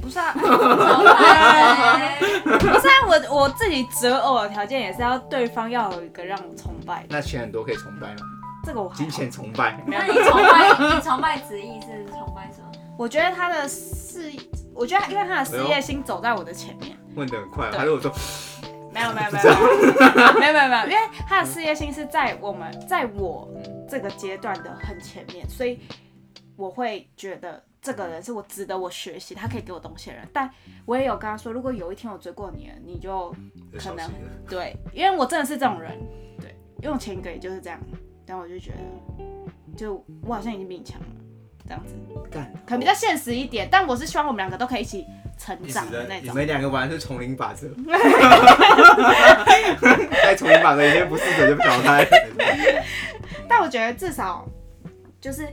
[0.03, 2.19] 不是啊， 崇拜。
[2.59, 7.07] 不是啊，我我自己择偶的条件也是要对方要有一个让我崇拜。
[7.09, 8.21] 那钱很多可以崇拜吗？
[8.65, 9.83] 这个我金钱崇拜。
[9.87, 12.71] 那你崇拜 你崇拜子毅是崇拜什么？
[12.99, 14.31] 我觉得他的事，
[14.75, 16.97] 我觉得因为他的事业心走在我的前面。
[17.15, 18.13] 问的很快，还是我说。
[18.95, 19.45] 没有 没有没有
[20.39, 23.49] 没有没有没有，因为他的事业心是在我们在我
[23.89, 25.81] 这个阶段的很前面，所以
[26.57, 30.29] 我会觉得这个人是我值得我学习，他可以给我东西的人。
[30.31, 30.51] 但
[30.85, 33.35] 我也有跟他说，如果有一天我追过你了，你就
[33.79, 34.11] 可能
[34.47, 35.99] 对，因为我真的是这种人，
[36.39, 37.81] 对，用钱给就是这样。
[38.27, 41.07] 但我就觉得，就我好像已经比你强了，
[41.67, 41.95] 这样子，
[42.31, 43.69] 干可能比较现实一点。
[43.71, 45.07] 但我是希望我们两个都可以一起。
[45.39, 47.67] 成长的那种，你们两个玩的是丛林法则，
[50.23, 52.07] 在丛林法则里面不适合就不淘汰。
[53.49, 54.47] 但我觉得至少
[55.21, 55.49] 就是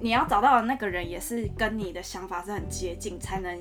[0.00, 3.56] 你要找到的那个人也是跟你的想法是很接近，才能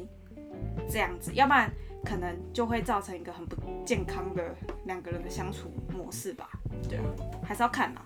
[0.89, 1.71] 这样子，要不然
[2.03, 4.43] 可能就会造成一个很不健康的
[4.85, 6.49] 两个人的相处模式吧。
[6.89, 6.97] 对，
[7.43, 8.01] 还是要看嘛。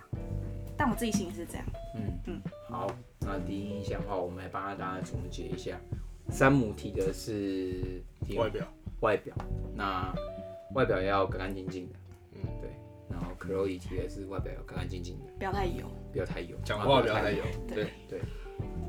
[0.84, 1.66] 但我自己心里是这样。
[1.96, 5.80] 嗯嗯，好，那第一印象的话，我们来帮大家总结一下。
[6.30, 8.04] 山姆提的是
[8.36, 8.68] 外表，
[9.00, 9.34] 外表，
[9.74, 10.14] 那
[10.76, 11.96] 外表要干干净净的，
[12.34, 12.70] 嗯，对。
[13.10, 18.20] 然后 Chloe 提的是外表要干干净净的，不要太油，不要太油，讲话不要太油，对对。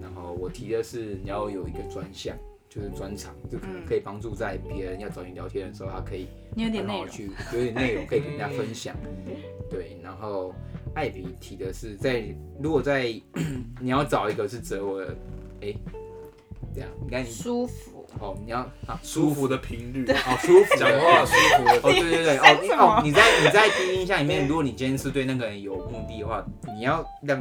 [0.03, 2.36] 然后我提的是你要有一个专项，
[2.68, 6.26] 就是专长，就可能可以帮助在别人要找你聊天的时候，他可以
[6.57, 8.97] 你有点内容，去有点内容可以跟人家分享，
[9.70, 9.97] 对。
[10.03, 10.53] 然后
[10.95, 12.24] 艾比提的是在
[12.61, 13.05] 如果在
[13.80, 15.16] 你要找一个是择偶的，
[15.61, 15.74] 哎。
[16.74, 18.05] 这样，你看你舒服。
[18.18, 21.24] 哦，你要啊舒服的频率，哦舒服，讲话。
[21.24, 27.38] 舒服的哦，对对对，哦 哦，你在你在第一印象里面，如果你今天是对那个人有目的的话，你要让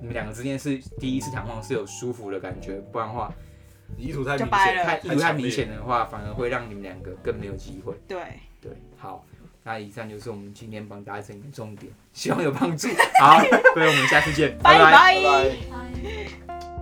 [0.00, 3.32] 你们两个之间是第一次谈话是有舒服的感觉，不然的话，
[3.96, 7.94] 意图太明显，太意图太明显的话，反而会让你们两个更没有机会。
[8.06, 8.18] 对。
[8.60, 9.24] 对，好，
[9.68, 12.88] 那以上就是我们今天帮大家整理的重点，希望有帮助。
[13.20, 13.38] 好，
[13.74, 14.90] 各位，我们下次见，拜拜。
[14.90, 15.22] 拜
[15.70, 16.77] 拜。